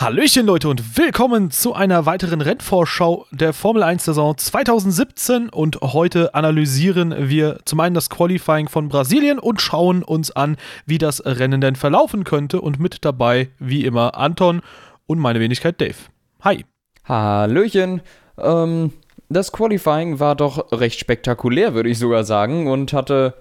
Hallöchen 0.00 0.46
Leute 0.46 0.68
und 0.68 0.96
willkommen 0.96 1.50
zu 1.50 1.74
einer 1.74 2.06
weiteren 2.06 2.40
Rennvorschau 2.40 3.26
der 3.32 3.52
Formel 3.52 3.82
1 3.82 4.04
Saison 4.04 4.38
2017 4.38 5.48
und 5.48 5.80
heute 5.80 6.36
analysieren 6.36 7.28
wir 7.28 7.58
zum 7.64 7.80
einen 7.80 7.96
das 7.96 8.08
Qualifying 8.08 8.68
von 8.68 8.88
Brasilien 8.88 9.40
und 9.40 9.60
schauen 9.60 10.04
uns 10.04 10.30
an, 10.30 10.56
wie 10.86 10.98
das 10.98 11.26
Rennen 11.26 11.60
denn 11.60 11.74
verlaufen 11.74 12.22
könnte 12.22 12.60
und 12.60 12.78
mit 12.78 13.04
dabei 13.04 13.48
wie 13.58 13.84
immer 13.84 14.16
Anton 14.16 14.62
und 15.08 15.18
meine 15.18 15.40
Wenigkeit 15.40 15.80
Dave. 15.80 15.96
Hi. 16.42 16.64
Hallöchen. 17.02 18.00
Ähm, 18.38 18.92
das 19.28 19.50
Qualifying 19.50 20.20
war 20.20 20.36
doch 20.36 20.70
recht 20.70 21.00
spektakulär, 21.00 21.74
würde 21.74 21.88
ich 21.88 21.98
sogar 21.98 22.22
sagen 22.22 22.68
und 22.68 22.92
hatte 22.92 23.34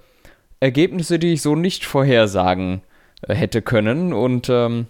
Ergebnisse, 0.60 1.20
die 1.20 1.34
ich 1.34 1.44
so 1.44 1.56
nicht 1.56 1.86
vorhersagen 1.86 2.82
äh, 3.22 3.36
hätte 3.36 3.62
können 3.62 4.12
und 4.12 4.50
ähm, 4.50 4.88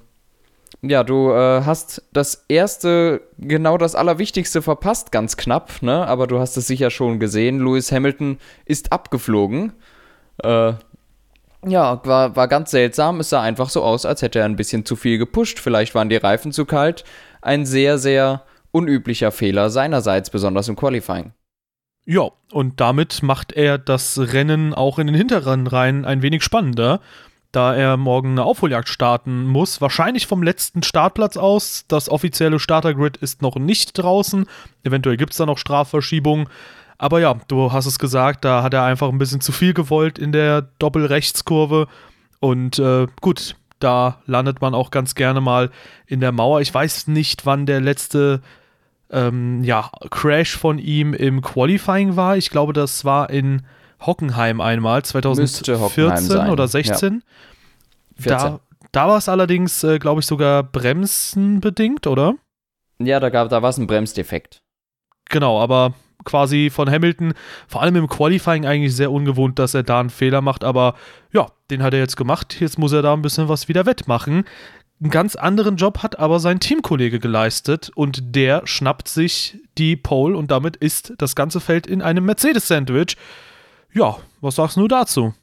ja, 0.82 1.04
du 1.04 1.32
äh, 1.32 1.64
hast 1.66 2.04
das 2.14 2.46
erste, 2.48 3.22
genau 3.38 3.78
das 3.78 3.96
Allerwichtigste 3.96 4.62
verpasst, 4.62 5.12
ganz 5.12 5.36
knapp, 5.36 5.82
ne? 5.82 6.08
Aber 6.08 6.28
du 6.28 6.40
hast 6.40 6.56
es 6.58 6.68
sicher 6.68 6.92
schon 6.92 7.20
gesehen. 7.20 7.60
Lewis 7.60 7.92
Hamilton 7.92 8.38
ist 8.66 8.92
abgeflogen. 8.92 9.74
Äh, 10.44 10.74
ja, 11.66 12.02
war, 12.06 12.36
war 12.36 12.48
ganz 12.48 12.72
seltsam. 12.72 13.20
Es 13.20 13.30
sah 13.30 13.42
einfach 13.42 13.70
so 13.70 13.84
aus, 13.84 14.06
als 14.06 14.22
hätte 14.22 14.40
er 14.40 14.46
ein 14.46 14.56
bisschen 14.56 14.86
zu 14.86 14.96
viel 14.96 15.18
gepusht. 15.18 15.60
Vielleicht 15.60 15.96
waren 15.96 16.10
die 16.10 16.16
Reifen 16.16 16.52
zu 16.52 16.66
kalt. 16.66 17.04
Ein 17.42 17.66
sehr, 17.66 17.98
sehr 17.98 18.44
unüblicher 18.72 19.32
Fehler 19.32 19.72
seinerseits, 19.72 20.30
besonders 20.30 20.68
im 20.68 20.76
Qualifying. 20.76 21.34
Ja, 22.06 22.30
und 22.52 22.80
damit 22.80 23.22
macht 23.24 23.52
er 23.52 23.78
das 23.78 24.18
Rennen 24.18 24.74
auch 24.74 25.00
in 25.00 25.08
den 25.08 25.16
hinteren 25.16 25.68
Reihen 25.68 26.06
ein 26.06 26.22
wenig 26.22 26.44
spannender 26.44 27.02
da 27.52 27.76
er 27.76 27.98
morgen 27.98 28.32
eine 28.32 28.44
Aufholjagd 28.44 28.90
starten 28.90 29.46
muss. 29.46 29.82
Wahrscheinlich 29.82 30.28
vom 30.28 30.44
letzten 30.44 30.84
Startplatz 30.84 31.38
aus. 31.38 31.86
Das 31.88 32.10
offizielle 32.10 32.60
Startergrid 32.60 33.18
ist 33.18 33.42
noch 33.42 33.56
nicht 33.56 33.94
draußen. 33.94 34.46
Eventuell 34.84 35.18
gibt 35.18 35.32
es 35.32 35.38
da 35.38 35.46
noch 35.46 35.58
Strafverschiebungen. 35.58 36.50
Aber 36.98 37.20
ja, 37.20 37.36
du 37.48 37.72
hast 37.72 37.86
es 37.86 38.00
gesagt, 38.00 38.44
da 38.44 38.64
hat 38.64 38.74
er 38.74 38.84
einfach 38.84 39.10
ein 39.10 39.20
bisschen 39.20 39.42
zu 39.42 39.52
viel 39.52 39.74
gewollt 39.74 40.18
in 40.18 40.32
der 40.32 40.64
Doppelrechtskurve. 40.80 41.88
Und 42.40 42.80
äh, 42.80 43.08
gut, 43.22 43.56
da 43.80 44.22
landet 44.26 44.62
man 44.62 44.74
auch 44.74 44.92
ganz 44.92 45.16
gerne 45.16 45.42
mal 45.42 45.70
in 46.08 46.20
der 46.20 46.32
Mauer. 46.32 46.62
Ich 46.62 46.74
weiß 46.74 47.08
nicht, 47.08 47.46
wann 47.46 47.66
der 47.66 47.82
letzte 47.82 48.42
ähm, 49.12 49.64
ja, 49.64 49.90
Crash 50.10 50.58
von 50.58 50.80
ihm 50.80 51.14
im 51.14 51.42
Qualifying 51.42 52.16
war. 52.16 52.38
Ich 52.38 52.50
glaube, 52.50 52.74
das 52.74 53.06
war 53.06 53.30
in 53.30 53.64
Hockenheim 54.02 54.62
einmal, 54.62 55.04
2014 55.04 56.50
oder 56.50 56.68
16. 56.68 57.24
Ja. 58.20 58.26
Da, 58.26 58.60
da 58.92 59.08
war 59.08 59.18
es 59.18 59.30
allerdings, 59.30 59.84
äh, 59.84 60.00
glaube 60.00 60.22
ich, 60.22 60.26
sogar 60.26 60.64
bremsenbedingt, 60.64 62.08
oder? 62.08 62.36
Ja, 63.00 63.20
da, 63.20 63.30
da 63.30 63.62
war 63.62 63.70
es 63.70 63.78
ein 63.78 63.88
Bremsdefekt. 63.88 64.62
Genau, 65.30 65.60
aber 65.60 65.94
quasi 66.24 66.70
von 66.70 66.90
Hamilton, 66.90 67.34
vor 67.68 67.82
allem 67.82 67.96
im 67.96 68.08
Qualifying 68.08 68.66
eigentlich 68.66 68.96
sehr 68.96 69.12
ungewohnt, 69.12 69.60
dass 69.60 69.74
er 69.74 69.84
da 69.84 70.00
einen 70.00 70.10
Fehler 70.10 70.42
macht, 70.42 70.64
aber 70.64 70.96
ja, 71.32 71.48
den 71.70 71.84
hat 71.84 71.94
er 71.94 72.00
jetzt 72.00 72.18
gemacht. 72.18 72.60
Jetzt 72.60 72.78
muss 72.78 72.92
er 72.92 73.02
da 73.02 73.14
ein 73.14 73.22
bisschen 73.22 73.50
was 73.50 73.68
wieder 73.68 73.86
wettmachen. 73.86 74.46
Einen 75.00 75.12
ganz 75.12 75.36
anderen 75.36 75.78
Job 75.78 76.02
hat 76.02 76.18
aber 76.18 76.40
sein 76.40 76.60
Teamkollege 76.60 77.20
geleistet 77.20 77.92
und 77.94 78.36
der 78.36 78.64
schnappt 78.66 79.08
sich 79.08 79.60
die 79.78 79.96
Pole 79.96 80.36
und 80.36 80.50
damit 80.50 80.76
ist 80.76 81.14
das 81.20 81.36
ganze 81.36 81.60
Feld 81.60 81.86
in 81.86 82.02
einem 82.02 82.26
Mercedes-Sandwich. 82.26 83.16
Ja, 83.94 84.18
was 84.42 84.56
sagst 84.56 84.78
du 84.78 84.88
dazu? 84.88 85.34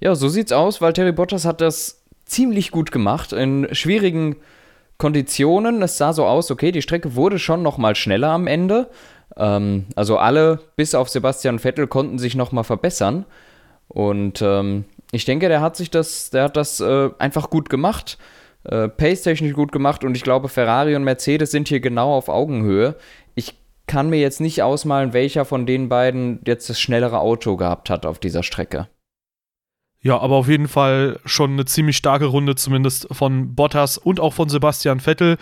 Ja, 0.00 0.14
so 0.14 0.28
sieht's 0.28 0.52
aus, 0.52 0.80
weil 0.80 0.92
Terry 0.92 1.12
Bottas 1.12 1.44
hat 1.44 1.60
das 1.60 2.04
ziemlich 2.24 2.70
gut 2.70 2.92
gemacht 2.92 3.32
in 3.32 3.68
schwierigen 3.72 4.36
Konditionen. 4.98 5.82
Es 5.82 5.98
sah 5.98 6.12
so 6.12 6.26
aus, 6.26 6.50
okay, 6.50 6.72
die 6.72 6.82
Strecke 6.82 7.14
wurde 7.14 7.38
schon 7.38 7.62
noch 7.62 7.78
mal 7.78 7.94
schneller 7.94 8.30
am 8.30 8.46
Ende. 8.46 8.90
Ähm, 9.36 9.86
also 9.96 10.18
alle, 10.18 10.60
bis 10.76 10.94
auf 10.94 11.08
Sebastian 11.08 11.58
Vettel, 11.58 11.86
konnten 11.86 12.18
sich 12.18 12.34
noch 12.34 12.52
mal 12.52 12.62
verbessern. 12.62 13.26
Und 13.88 14.42
ähm, 14.42 14.84
ich 15.10 15.24
denke, 15.24 15.48
der 15.48 15.60
hat 15.60 15.76
sich 15.76 15.90
das, 15.90 16.30
der 16.30 16.44
hat 16.44 16.56
das 16.56 16.80
äh, 16.80 17.10
einfach 17.18 17.50
gut 17.50 17.68
gemacht. 17.68 18.18
Äh, 18.64 18.88
Pace-technisch 18.88 19.54
gut 19.54 19.72
gemacht 19.72 20.04
und 20.04 20.16
ich 20.16 20.22
glaube, 20.22 20.48
Ferrari 20.48 20.94
und 20.94 21.02
Mercedes 21.02 21.50
sind 21.50 21.66
hier 21.68 21.80
genau 21.80 22.14
auf 22.14 22.28
Augenhöhe. 22.28 22.94
Kann 23.92 24.08
mir 24.08 24.20
jetzt 24.20 24.40
nicht 24.40 24.62
ausmalen, 24.62 25.12
welcher 25.12 25.44
von 25.44 25.66
den 25.66 25.90
beiden 25.90 26.40
jetzt 26.46 26.70
das 26.70 26.80
schnellere 26.80 27.20
Auto 27.20 27.58
gehabt 27.58 27.90
hat 27.90 28.06
auf 28.06 28.18
dieser 28.18 28.42
Strecke. 28.42 28.88
Ja, 30.00 30.18
aber 30.18 30.36
auf 30.36 30.48
jeden 30.48 30.66
Fall 30.66 31.20
schon 31.26 31.52
eine 31.52 31.66
ziemlich 31.66 31.98
starke 31.98 32.24
Runde, 32.24 32.54
zumindest 32.54 33.06
von 33.12 33.54
Bottas 33.54 33.98
und 33.98 34.18
auch 34.18 34.32
von 34.32 34.48
Sebastian 34.48 34.98
Vettel. 34.98 35.36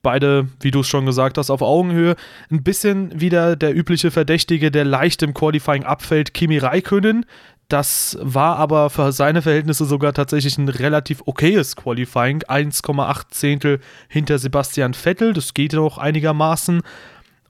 Beide, 0.00 0.46
wie 0.60 0.70
du 0.70 0.82
es 0.82 0.86
schon 0.86 1.06
gesagt 1.06 1.38
hast, 1.38 1.50
auf 1.50 1.60
Augenhöhe. 1.60 2.14
Ein 2.52 2.62
bisschen 2.62 3.20
wieder 3.20 3.56
der 3.56 3.74
übliche 3.74 4.12
Verdächtige, 4.12 4.70
der 4.70 4.84
leicht 4.84 5.24
im 5.24 5.34
Qualifying 5.34 5.82
abfällt, 5.82 6.34
Kimi 6.34 6.58
Räikkönen. 6.58 7.26
Das 7.66 8.16
war 8.20 8.58
aber 8.58 8.90
für 8.90 9.10
seine 9.10 9.42
Verhältnisse 9.42 9.86
sogar 9.86 10.12
tatsächlich 10.12 10.56
ein 10.56 10.68
relativ 10.68 11.24
okayes 11.26 11.74
Qualifying. 11.74 12.42
1,8 12.44 13.22
Zehntel 13.30 13.80
hinter 14.08 14.38
Sebastian 14.38 14.94
Vettel. 14.94 15.32
Das 15.32 15.52
geht 15.52 15.72
doch 15.72 15.98
einigermaßen. 15.98 16.82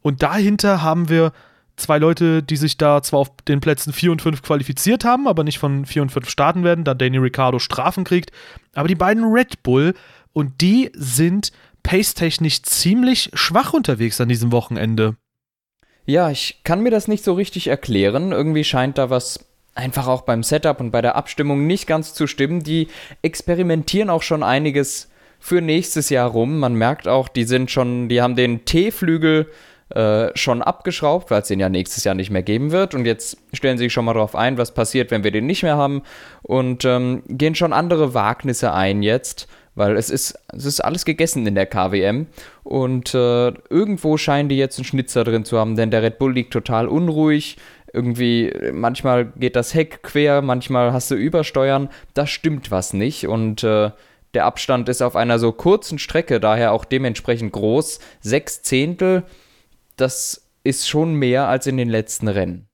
Und 0.08 0.22
dahinter 0.22 0.80
haben 0.80 1.10
wir 1.10 1.32
zwei 1.76 1.98
Leute, 1.98 2.42
die 2.42 2.56
sich 2.56 2.78
da 2.78 3.02
zwar 3.02 3.20
auf 3.20 3.30
den 3.46 3.60
Plätzen 3.60 3.92
4 3.92 4.10
und 4.12 4.22
5 4.22 4.41
qualifiziert 4.41 5.04
haben, 5.04 5.28
aber 5.28 5.44
nicht 5.44 5.58
von 5.58 5.84
4 5.84 6.00
und 6.00 6.10
5 6.10 6.30
starten 6.30 6.64
werden, 6.64 6.82
da 6.82 6.94
Danny 6.94 7.19
Ricciardo 7.19 7.58
Strafen 7.58 8.04
kriegt. 8.04 8.30
Aber 8.74 8.88
die 8.88 8.94
beiden 8.94 9.24
Red 9.24 9.62
Bull 9.62 9.92
und 10.32 10.62
die 10.62 10.91
sind 10.94 11.52
pace-technisch 11.82 12.62
ziemlich 12.62 13.30
schwach 13.34 13.74
unterwegs 13.74 14.19
an 14.19 14.30
diesem 14.30 14.50
Wochenende. 14.50 15.16
Ja, 16.06 16.30
ich 16.30 16.60
kann 16.64 16.82
mir 16.82 16.90
das 16.90 17.06
nicht 17.06 17.22
so 17.22 17.34
richtig 17.34 17.66
erklären. 17.66 18.32
Irgendwie 18.32 18.64
scheint 18.64 18.96
da 18.96 19.10
was 19.10 19.44
einfach 19.75 20.06
auch 20.06 20.22
beim 20.22 20.42
Setup 20.42 20.80
und 20.80 20.90
bei 20.90 21.02
der 21.02 21.16
Abstimmung 21.16 21.66
nicht 21.66 21.86
ganz 21.86 22.14
zu 22.14 22.26
stimmen. 22.26 22.62
Die 22.62 22.88
experimentieren 23.20 24.08
auch 24.08 24.22
schon 24.22 24.42
einiges 24.42 25.10
für 25.38 25.60
nächstes 25.60 26.10
Jahr 26.10 26.30
rum. 26.30 26.58
Man 26.58 26.75
merkt 26.75 27.08
auch, 27.08 27.28
die 27.28 27.44
sind 27.44 27.70
schon, 27.70 28.08
die 28.08 28.20
haben 28.20 28.36
den 28.36 28.64
T-Flügel 28.64 29.46
äh, 29.94 30.37
schon 30.37 30.60
abgeschraubt, 30.60 31.31
weil 31.31 31.43
es 31.43 31.49
den 31.49 31.60
ja 31.60 31.71
nächstes 31.71 32.04
Jahr 32.04 32.15
nicht 32.15 32.31
mehr 32.31 32.43
geben 32.43 32.72
wird. 32.72 32.94
Und 32.94 33.06
jetzt 33.06 33.38
stellen 33.54 33.78
sie 33.78 33.84
sich 33.84 33.93
schon 33.93 34.04
mal 34.04 34.12
darauf 34.12 34.37
ein, 34.37 34.59
was 34.59 34.75
passiert, 34.75 35.10
wenn 35.10 35.25
wir 35.25 35.31
den 35.31 35.47
nicht 35.47 35.62
mehr 35.62 35.78
haben. 35.78 36.03
Und 36.43 36.84
ähm, 36.84 37.22
gehen 37.26 37.54
schon 37.54 37.72
andere 37.72 38.12
Wagnisse 38.12 38.72
ein 38.75 39.03
jetzt, 39.03 39.49
weil 39.75 39.97
es 39.97 40.10
ist, 40.10 40.38
es 40.49 40.66
ist 40.66 40.81
alles 40.81 41.04
gegessen 41.06 41.47
in 41.47 41.54
der 41.54 41.65
KWM. 41.65 42.26
Und 42.65 43.15
äh, 43.15 43.49
irgendwo 43.71 44.19
scheinen 44.19 44.50
die 44.50 44.59
jetzt 44.59 44.78
einen 44.78 44.84
Schnitzer 44.84 45.25
drin 45.25 45.47
zu 45.47 45.59
haben, 45.59 45.75
denn 45.75 45.91
der 45.91 46.03
Red 46.03 46.19
Bull 46.19 46.34
liegt 46.34 46.53
total 46.53 46.87
unruhig. 46.87 47.56
Irgendwie, 47.91 48.53
manchmal 48.72 49.32
geht 49.37 49.56
das 49.56 49.72
Heck 49.72 50.03
quer, 50.03 50.43
manchmal 50.43 50.93
hast 50.93 51.10
du 51.10 51.15
Übersteuern. 51.15 51.88
Da 52.12 52.26
stimmt 52.26 52.70
was 52.70 52.93
nicht. 52.93 53.26
Und 53.26 53.65
äh, 53.65 53.91
der 54.34 54.44
Abstand 54.44 54.91
ist 54.91 55.00
auf 55.00 55.16
einer 55.16 55.38
so 55.38 55.53
kurzen 55.53 55.99
Strecke, 55.99 56.41
daher 56.41 56.72
auch 56.72 56.84
dementsprechend 56.84 57.53
groß. 57.53 58.00
Sechs 58.20 58.60
Zehntel 58.60 59.22
das 60.00 60.48
ist 60.64 60.88
schon 60.88 61.14
mehr 61.14 61.48
als 61.48 61.66
in 61.66 61.76
den 61.76 61.88
letzten 61.88 62.28
Rennen. 62.28 62.69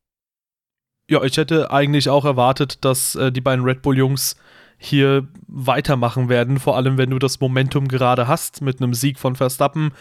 Ja, 1.09 1.23
ich 1.23 1.37
hätte 1.37 1.71
eigentlich 1.71 2.09
auch 2.09 2.25
erwartet, 2.25 2.85
dass 2.85 3.15
äh, 3.15 3.31
die 3.31 3.43
beiden 3.43 3.65
Red 3.65 3.83
Bull-Jungs 3.83 4.37
hier 4.79 5.29
weitermachen 5.47 6.29
werden, 6.29 6.59
vor 6.59 6.77
allem 6.77 6.99
wenn 6.99 7.11
du 7.11 7.19
das 7.19 7.41
Momentum 7.41 7.89
gerade 7.89 8.27
hast 8.27 8.63
mit 8.63 8.81
einem 8.81 8.95
Sieg 8.95 9.19
von 9.19 9.37
Verstappen, 9.37 9.93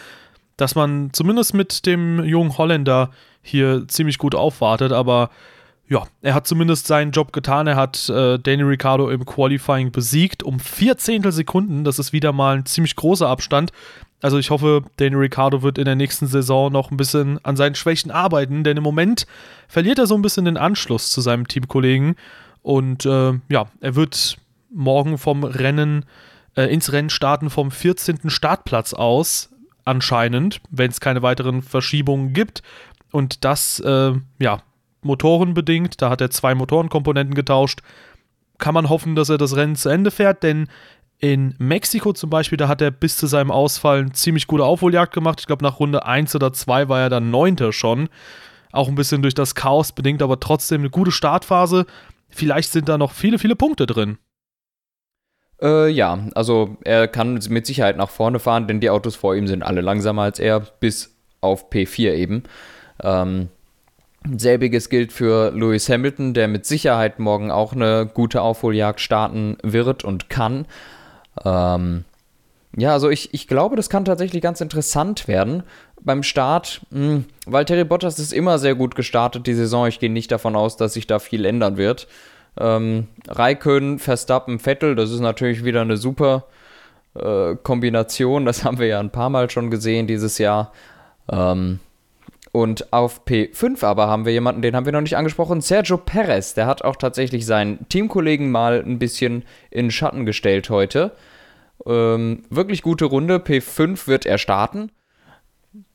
dass 0.57 0.75
man 0.75 1.09
zumindest 1.13 1.53
mit 1.53 1.85
dem 1.85 2.23
jungen 2.23 2.57
Holländer 2.57 3.11
hier 3.41 3.87
ziemlich 3.87 4.17
gut 4.17 4.35
aufwartet, 4.35 4.91
aber 4.91 5.29
ja, 5.89 6.03
er 6.21 6.33
hat 6.33 6.47
zumindest 6.47 6.87
seinen 6.87 7.11
Job 7.11 7.33
getan. 7.33 7.67
Er 7.67 7.75
hat 7.75 8.09
äh, 8.09 8.39
Danny 8.39 8.63
Ricciardo 8.63 9.09
im 9.09 9.25
Qualifying 9.25 9.91
besiegt 9.91 10.41
um 10.41 10.59
vier 10.59 10.95
Sekunden. 10.97 11.83
Das 11.83 11.99
ist 11.99 12.13
wieder 12.13 12.31
mal 12.31 12.57
ein 12.57 12.65
ziemlich 12.65 12.95
großer 12.95 13.27
Abstand. 13.27 13.71
Also 14.23 14.39
ich 14.39 14.49
hoffe, 14.49 14.83
Daniel 14.97 15.19
Ricciardo 15.19 15.61
wird 15.61 15.77
in 15.77 15.85
der 15.85 15.95
nächsten 15.95 16.27
Saison 16.27 16.71
noch 16.71 16.89
ein 16.89 16.97
bisschen 16.97 17.43
an 17.43 17.57
seinen 17.57 17.75
Schwächen 17.75 18.09
arbeiten, 18.09 18.63
denn 18.63 18.77
im 18.77 18.83
Moment 18.83 19.27
verliert 19.67 19.99
er 19.99 20.07
so 20.07 20.15
ein 20.15 20.21
bisschen 20.21 20.45
den 20.45 20.57
Anschluss 20.57 21.11
zu 21.11 21.19
seinem 21.19 21.47
Teamkollegen. 21.47 22.15
Und 22.61 23.05
äh, 23.05 23.33
ja, 23.49 23.67
er 23.81 23.95
wird 23.95 24.37
morgen 24.71 25.17
vom 25.17 25.43
Rennen 25.43 26.05
äh, 26.55 26.73
ins 26.73 26.93
Rennen 26.93 27.09
starten 27.09 27.49
vom 27.49 27.69
14. 27.69 28.29
Startplatz 28.29 28.93
aus, 28.93 29.49
anscheinend, 29.83 30.61
wenn 30.71 30.89
es 30.89 31.01
keine 31.01 31.21
weiteren 31.21 31.61
Verschiebungen 31.61 32.31
gibt. 32.31 32.63
Und 33.11 33.43
das, 33.43 33.81
äh, 33.81 34.13
ja, 34.39 34.63
motorenbedingt. 35.03 36.01
Da 36.01 36.09
hat 36.09 36.21
er 36.21 36.29
zwei 36.29 36.55
Motorenkomponenten 36.55 37.35
getauscht. 37.35 37.81
Kann 38.57 38.73
man 38.73 38.89
hoffen, 38.89 39.15
dass 39.15 39.29
er 39.29 39.37
das 39.37 39.55
Rennen 39.55 39.75
zu 39.75 39.89
Ende 39.89 40.11
fährt, 40.11 40.43
denn 40.43 40.67
in 41.23 41.55
Mexiko 41.57 42.11
zum 42.11 42.29
Beispiel, 42.29 42.57
da 42.57 42.67
hat 42.67 42.81
er 42.81 42.91
bis 42.91 43.15
zu 43.15 43.27
seinem 43.27 43.49
Ausfall 43.49 43.99
eine 43.99 44.11
ziemlich 44.11 44.45
gute 44.45 44.65
Aufholjagd 44.65 45.13
gemacht. 45.13 45.39
Ich 45.39 45.47
glaube, 45.47 45.63
nach 45.63 45.79
Runde 45.79 46.05
1 46.05 46.35
oder 46.35 46.51
2 46.51 46.89
war 46.89 46.99
er 46.99 47.09
dann 47.09 47.31
Neunter 47.31 47.71
schon. 47.71 48.09
Auch 48.73 48.89
ein 48.89 48.95
bisschen 48.95 49.21
durch 49.21 49.33
das 49.33 49.55
Chaos 49.55 49.93
bedingt, 49.93 50.21
aber 50.21 50.41
trotzdem 50.41 50.81
eine 50.81 50.89
gute 50.89 51.11
Startphase. 51.11 51.85
Vielleicht 52.27 52.73
sind 52.73 52.89
da 52.89 52.97
noch 52.97 53.13
viele, 53.13 53.39
viele 53.39 53.55
Punkte 53.55 53.85
drin. 53.85 54.17
Äh, 55.61 55.87
ja, 55.91 56.27
also 56.35 56.75
er 56.83 57.07
kann 57.07 57.39
mit 57.47 57.67
Sicherheit 57.67 57.95
nach 57.95 58.09
vorne 58.09 58.39
fahren, 58.39 58.67
denn 58.67 58.81
die 58.81 58.89
Autos 58.89 59.15
vor 59.15 59.33
ihm 59.33 59.47
sind 59.47 59.63
alle 59.63 59.79
langsamer 59.79 60.23
als 60.23 60.39
er, 60.39 60.59
bis 60.59 61.15
auf 61.39 61.71
P4 61.71 62.15
eben. 62.15 62.43
Ähm, 63.01 63.47
selbiges 64.37 64.89
gilt 64.89 65.13
für 65.13 65.51
Lewis 65.51 65.87
Hamilton, 65.87 66.33
der 66.33 66.49
mit 66.49 66.65
Sicherheit 66.65 67.19
morgen 67.19 67.49
auch 67.49 67.71
eine 67.71 68.11
gute 68.13 68.41
Aufholjagd 68.41 68.99
starten 68.99 69.55
wird 69.63 70.03
und 70.03 70.29
kann. 70.29 70.65
Ähm, 71.43 72.05
ja, 72.75 72.91
also 72.91 73.09
ich, 73.09 73.33
ich 73.33 73.47
glaube, 73.47 73.75
das 73.75 73.89
kann 73.89 74.05
tatsächlich 74.05 74.41
ganz 74.41 74.61
interessant 74.61 75.27
werden. 75.27 75.63
Beim 76.01 76.23
Start, 76.23 76.81
mh, 76.89 76.99
hm, 76.99 77.25
weil 77.45 77.65
Terry 77.65 77.83
Bottas 77.83 78.19
ist 78.19 78.33
immer 78.33 78.57
sehr 78.59 78.75
gut 78.75 78.95
gestartet 78.95 79.47
die 79.47 79.53
Saison. 79.53 79.87
Ich 79.87 79.99
gehe 79.99 80.11
nicht 80.11 80.31
davon 80.31 80.55
aus, 80.55 80.75
dass 80.75 80.93
sich 80.93 81.07
da 81.07 81.19
viel 81.19 81.45
ändern 81.45 81.77
wird. 81.77 82.07
Ähm, 82.59 83.07
Raikön, 83.27 83.99
Verstappen, 83.99 84.59
Vettel, 84.59 84.95
das 84.95 85.11
ist 85.11 85.19
natürlich 85.19 85.63
wieder 85.63 85.81
eine 85.81 85.97
super 85.97 86.45
äh, 87.15 87.55
Kombination. 87.55 88.45
Das 88.45 88.63
haben 88.65 88.79
wir 88.79 88.87
ja 88.87 88.99
ein 88.99 89.11
paar 89.11 89.29
Mal 89.29 89.49
schon 89.49 89.69
gesehen 89.71 90.07
dieses 90.07 90.37
Jahr. 90.37 90.71
Ähm, 91.31 91.79
und 92.53 92.93
auf 92.93 93.25
P5 93.25 93.83
aber 93.83 94.05
haben 94.05 94.25
wir 94.25 94.31
jemanden, 94.31 94.61
den 94.61 94.75
haben 94.75 94.85
wir 94.85 94.93
noch 94.93 95.01
nicht 95.01 95.17
angesprochen, 95.17 95.59
Sergio 95.59 95.97
Perez. 95.97 96.53
Der 96.53 96.67
hat 96.67 96.83
auch 96.83 96.95
tatsächlich 96.95 97.47
seinen 97.47 97.89
Teamkollegen 97.89 98.51
mal 98.51 98.83
ein 98.85 98.99
bisschen 98.99 99.43
in 99.71 99.89
Schatten 99.89 100.27
gestellt 100.27 100.69
heute. 100.69 101.13
Ähm, 101.87 102.43
wirklich 102.51 102.83
gute 102.83 103.05
Runde. 103.05 103.37
P5 103.37 104.05
wird 104.05 104.27
er 104.27 104.37
starten. 104.37 104.91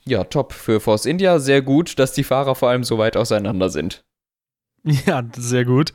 Ja, 0.05 0.25
top 0.25 0.52
für 0.52 0.81
Force 0.81 1.06
India. 1.06 1.38
Sehr 1.38 1.62
gut, 1.62 1.96
dass 2.00 2.12
die 2.12 2.25
Fahrer 2.25 2.56
vor 2.56 2.70
allem 2.70 2.82
so 2.82 2.99
weit 2.99 3.16
auseinander 3.16 3.70
sind. 3.70 4.04
Ja, 5.06 5.22
sehr 5.37 5.64
gut. 5.64 5.93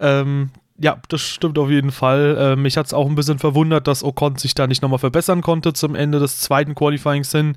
Ähm, 0.00 0.50
ja, 0.78 1.00
das 1.08 1.20
stimmt 1.22 1.58
auf 1.58 1.70
jeden 1.70 1.90
Fall. 1.90 2.36
Äh, 2.38 2.56
mich 2.56 2.76
hat 2.76 2.86
es 2.86 2.94
auch 2.94 3.08
ein 3.08 3.14
bisschen 3.14 3.38
verwundert, 3.38 3.88
dass 3.88 4.04
Ocon 4.04 4.36
sich 4.36 4.54
da 4.54 4.66
nicht 4.66 4.80
nochmal 4.80 5.00
verbessern 5.00 5.42
konnte 5.42 5.72
zum 5.72 5.94
Ende 5.94 6.18
des 6.20 6.38
zweiten 6.40 6.74
Qualifyings 6.74 7.32
hin. 7.32 7.56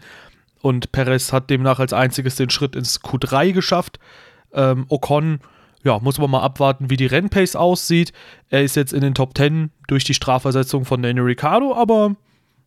Und 0.61 0.91
Perez 0.91 1.33
hat 1.33 1.49
demnach 1.49 1.79
als 1.79 1.93
einziges 1.93 2.35
den 2.35 2.49
Schritt 2.49 2.75
ins 2.75 3.01
Q3 3.01 3.51
geschafft. 3.51 3.99
Ähm, 4.53 4.85
Ocon, 4.89 5.39
ja, 5.83 5.99
muss 5.99 6.19
man 6.19 6.29
mal 6.29 6.41
abwarten, 6.41 6.89
wie 6.89 6.97
die 6.97 7.05
Rennpace 7.07 7.55
aussieht. 7.55 8.13
Er 8.49 8.63
ist 8.63 8.75
jetzt 8.75 8.93
in 8.93 9.01
den 9.01 9.15
Top 9.15 9.35
10 9.35 9.71
durch 9.87 10.03
die 10.03 10.13
Strafversetzung 10.13 10.85
von 10.85 11.01
Daniel 11.01 11.25
Ricciardo, 11.25 11.75
aber 11.75 12.15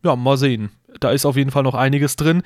ja, 0.02 0.16
mal 0.16 0.36
sehen. 0.36 0.70
Da 1.00 1.10
ist 1.10 1.24
auf 1.24 1.36
jeden 1.36 1.50
Fall 1.50 1.62
noch 1.62 1.74
einiges 1.74 2.16
drin. 2.16 2.42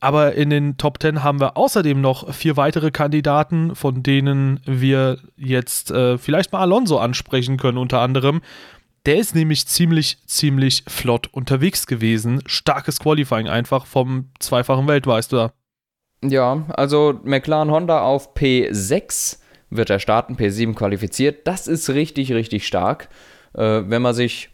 Aber 0.00 0.34
in 0.34 0.48
den 0.48 0.78
Top 0.78 1.00
10 1.00 1.22
haben 1.22 1.40
wir 1.40 1.58
außerdem 1.58 2.00
noch 2.00 2.32
vier 2.32 2.56
weitere 2.56 2.90
Kandidaten, 2.90 3.76
von 3.76 4.02
denen 4.02 4.60
wir 4.64 5.18
jetzt 5.36 5.90
äh, 5.90 6.16
vielleicht 6.16 6.52
mal 6.52 6.60
Alonso 6.60 6.98
ansprechen 6.98 7.58
können, 7.58 7.76
unter 7.76 8.00
anderem. 8.00 8.40
Der 9.06 9.16
ist 9.16 9.34
nämlich 9.34 9.66
ziemlich, 9.66 10.18
ziemlich 10.26 10.84
flott 10.86 11.28
unterwegs 11.32 11.86
gewesen. 11.86 12.42
Starkes 12.46 12.98
Qualifying 12.98 13.48
einfach 13.48 13.86
vom 13.86 14.30
zweifachen 14.38 14.86
Weltmeister. 14.88 15.52
Ja, 16.22 16.64
also 16.68 17.18
McLaren 17.24 17.70
Honda 17.70 18.02
auf 18.02 18.34
P6 18.34 19.38
wird 19.70 19.88
er 19.88 20.00
starten, 20.00 20.36
P7 20.36 20.74
qualifiziert. 20.74 21.46
Das 21.46 21.66
ist 21.66 21.88
richtig, 21.90 22.32
richtig 22.32 22.66
stark. 22.66 23.08
Äh, 23.54 23.82
wenn 23.86 24.02
man 24.02 24.14
sich 24.14 24.50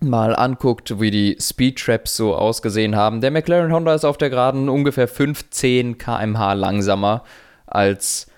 mal 0.00 0.34
anguckt, 0.34 1.00
wie 1.00 1.10
die 1.10 1.36
Speed 1.40 1.78
Traps 1.78 2.16
so 2.16 2.34
ausgesehen 2.34 2.96
haben, 2.96 3.20
der 3.20 3.30
McLaren 3.30 3.72
Honda 3.72 3.94
ist 3.94 4.04
auf 4.04 4.16
der 4.18 4.30
Geraden 4.30 4.68
ungefähr 4.68 5.08
15 5.08 5.98
km/h 5.98 6.52
langsamer 6.54 7.24
als 7.66 8.28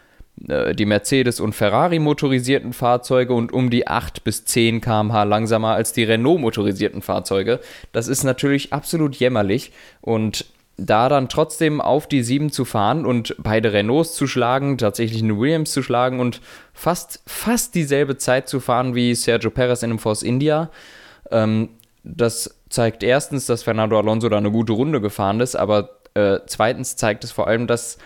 die 0.41 0.87
Mercedes 0.87 1.41
und 1.41 1.55
Ferrari 1.55 1.99
motorisierten 1.99 2.73
Fahrzeuge 2.73 3.35
und 3.35 3.53
um 3.53 3.71
die 3.71 3.89
8 3.89 4.23
bis 4.23 4.45
10 4.45 4.81
km/h 4.81 5.25
langsamer 5.25 5.75
als 5.75 5.93
die 5.93 6.05
Renault 6.05 6.41
motorisierten 6.41 7.03
Fahrzeuge. 7.03 7.61
Das 7.93 8.09
ist 8.09 8.23
natürlich 8.23 8.73
absolut 8.73 9.17
jämmerlich 9.17 9.73
und 10.01 10.47
da 10.77 11.09
dann 11.09 11.29
trotzdem 11.29 11.81
auf 11.81 12.07
die 12.07 12.23
7 12.23 12.53
zu 12.53 12.65
fahren 12.65 13.05
und 13.05 13.35
beide 13.39 13.73
Renaults 13.73 14.15
zu 14.15 14.29
schlagen, 14.29 14.79
tatsächlich 14.79 15.23
eine 15.23 15.37
Williams 15.37 15.73
zu 15.73 15.83
schlagen 15.83 16.21
und 16.21 16.41
fast, 16.73 17.21
fast 17.27 17.75
dieselbe 17.75 18.17
Zeit 18.17 18.49
zu 18.49 18.61
fahren 18.61 18.95
wie 18.95 19.15
Sergio 19.17 19.51
Perez 19.51 19.83
in 19.83 19.91
einem 19.91 19.99
Force 19.99 20.23
India, 20.23 20.71
ähm, 21.33 21.71
das 22.05 22.59
zeigt 22.71 23.03
erstens, 23.03 23.47
dass 23.47 23.65
Fernando 23.65 23.99
Alonso 23.99 24.29
da 24.29 24.37
eine 24.37 24.53
gute 24.53 24.73
Runde 24.73 25.01
gefahren 25.01 25.41
ist, 25.41 25.57
aber 25.57 25.99
äh, 26.15 26.39
zweitens 26.47 26.97
zeigt 26.97 27.25
es 27.25 27.33
vor 27.33 27.49
allem, 27.49 27.67
dass 27.67 27.99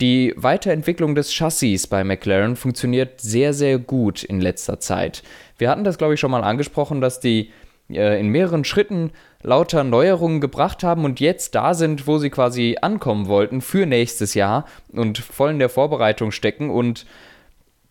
die 0.00 0.32
Weiterentwicklung 0.36 1.14
des 1.14 1.32
Chassis 1.32 1.86
bei 1.86 2.04
McLaren 2.04 2.56
funktioniert 2.56 3.20
sehr, 3.20 3.52
sehr 3.52 3.78
gut 3.78 4.22
in 4.22 4.40
letzter 4.40 4.78
Zeit. 4.78 5.22
Wir 5.56 5.70
hatten 5.70 5.84
das, 5.84 5.98
glaube 5.98 6.14
ich, 6.14 6.20
schon 6.20 6.30
mal 6.30 6.44
angesprochen, 6.44 7.00
dass 7.00 7.18
die 7.18 7.50
äh, 7.90 8.20
in 8.20 8.28
mehreren 8.28 8.64
Schritten 8.64 9.10
lauter 9.42 9.82
Neuerungen 9.82 10.40
gebracht 10.40 10.84
haben 10.84 11.04
und 11.04 11.20
jetzt 11.20 11.54
da 11.54 11.74
sind, 11.74 12.06
wo 12.06 12.18
sie 12.18 12.30
quasi 12.30 12.76
ankommen 12.80 13.26
wollten 13.26 13.60
für 13.60 13.86
nächstes 13.86 14.34
Jahr 14.34 14.66
und 14.92 15.18
voll 15.18 15.50
in 15.50 15.58
der 15.58 15.68
Vorbereitung 15.68 16.30
stecken 16.30 16.70
und 16.70 17.06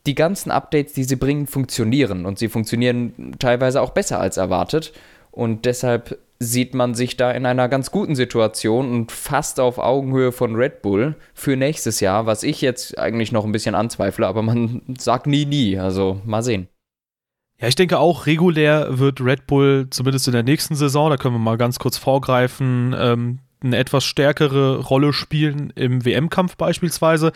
die 0.05 0.15
ganzen 0.15 0.51
Updates, 0.51 0.93
die 0.93 1.03
sie 1.03 1.17
bringen, 1.17 1.47
funktionieren 1.47 2.25
und 2.25 2.39
sie 2.39 2.47
funktionieren 2.47 3.35
teilweise 3.39 3.81
auch 3.81 3.89
besser 3.89 4.19
als 4.19 4.37
erwartet. 4.37 4.93
Und 5.31 5.65
deshalb 5.65 6.17
sieht 6.39 6.73
man 6.73 6.93
sich 6.93 7.17
da 7.17 7.31
in 7.31 7.45
einer 7.45 7.67
ganz 7.67 7.91
guten 7.91 8.15
Situation 8.15 8.91
und 8.91 9.11
fast 9.11 9.59
auf 9.59 9.77
Augenhöhe 9.79 10.31
von 10.31 10.55
Red 10.55 10.81
Bull 10.81 11.15
für 11.33 11.55
nächstes 11.55 11.99
Jahr, 11.99 12.25
was 12.25 12.43
ich 12.43 12.61
jetzt 12.61 12.97
eigentlich 12.97 13.31
noch 13.31 13.45
ein 13.45 13.51
bisschen 13.51 13.75
anzweifle, 13.75 14.27
aber 14.27 14.41
man 14.41 14.81
sagt 14.99 15.27
nie, 15.27 15.45
nie. 15.45 15.77
Also 15.77 16.21
mal 16.25 16.43
sehen. 16.43 16.67
Ja, 17.59 17.67
ich 17.67 17.75
denke 17.75 17.97
auch, 17.97 18.27
regulär 18.27 18.99
wird 18.99 19.19
Red 19.19 19.47
Bull 19.47 19.87
zumindest 19.89 20.27
in 20.27 20.33
der 20.33 20.43
nächsten 20.43 20.75
Saison, 20.75 21.09
da 21.09 21.17
können 21.17 21.33
wir 21.33 21.39
mal 21.39 21.57
ganz 21.57 21.79
kurz 21.79 21.97
vorgreifen, 21.97 22.95
ähm, 22.97 23.39
eine 23.63 23.77
etwas 23.77 24.03
stärkere 24.03 24.79
Rolle 24.79 25.11
spielen 25.13 25.73
im 25.75 26.05
WM-Kampf 26.05 26.55
beispielsweise. 26.55 27.31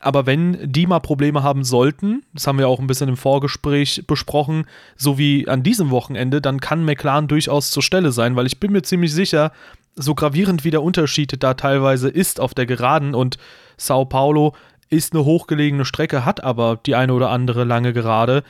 Aber 0.00 0.26
wenn 0.26 0.72
die 0.72 0.86
mal 0.86 1.00
Probleme 1.00 1.42
haben 1.42 1.64
sollten, 1.64 2.22
das 2.32 2.46
haben 2.46 2.58
wir 2.58 2.68
auch 2.68 2.78
ein 2.78 2.86
bisschen 2.86 3.08
im 3.08 3.16
Vorgespräch 3.16 4.04
besprochen, 4.06 4.66
so 4.96 5.18
wie 5.18 5.48
an 5.48 5.64
diesem 5.64 5.90
Wochenende, 5.90 6.40
dann 6.40 6.60
kann 6.60 6.84
McLaren 6.84 7.26
durchaus 7.26 7.70
zur 7.70 7.82
Stelle 7.82 8.12
sein, 8.12 8.36
weil 8.36 8.46
ich 8.46 8.60
bin 8.60 8.70
mir 8.70 8.82
ziemlich 8.82 9.12
sicher, 9.12 9.50
so 9.96 10.14
gravierend 10.14 10.64
wie 10.64 10.70
der 10.70 10.82
Unterschied 10.82 11.42
da 11.42 11.54
teilweise 11.54 12.08
ist 12.08 12.40
auf 12.40 12.54
der 12.54 12.66
Geraden 12.66 13.14
und 13.14 13.38
Sao 13.76 14.04
Paulo 14.04 14.54
ist 14.90 15.12
eine 15.12 15.24
hochgelegene 15.24 15.84
Strecke, 15.84 16.24
hat 16.24 16.42
aber 16.42 16.78
die 16.86 16.94
eine 16.94 17.12
oder 17.12 17.30
andere 17.30 17.64
lange 17.64 17.92
Gerade. 17.92 18.42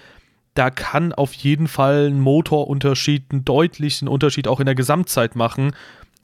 Da 0.55 0.71
kann 0.71 1.13
auf 1.13 1.33
jeden 1.33 1.69
Fall 1.69 2.09
ein 2.09 2.21
Motorunterschied, 2.21 3.31
einen 3.31 3.45
deutlichen 3.45 4.09
Unterschied 4.09 4.49
auch 4.49 4.61
in 4.61 4.67
der 4.67 4.75
Gesamtzeit 4.75 5.37
machen. 5.37 5.73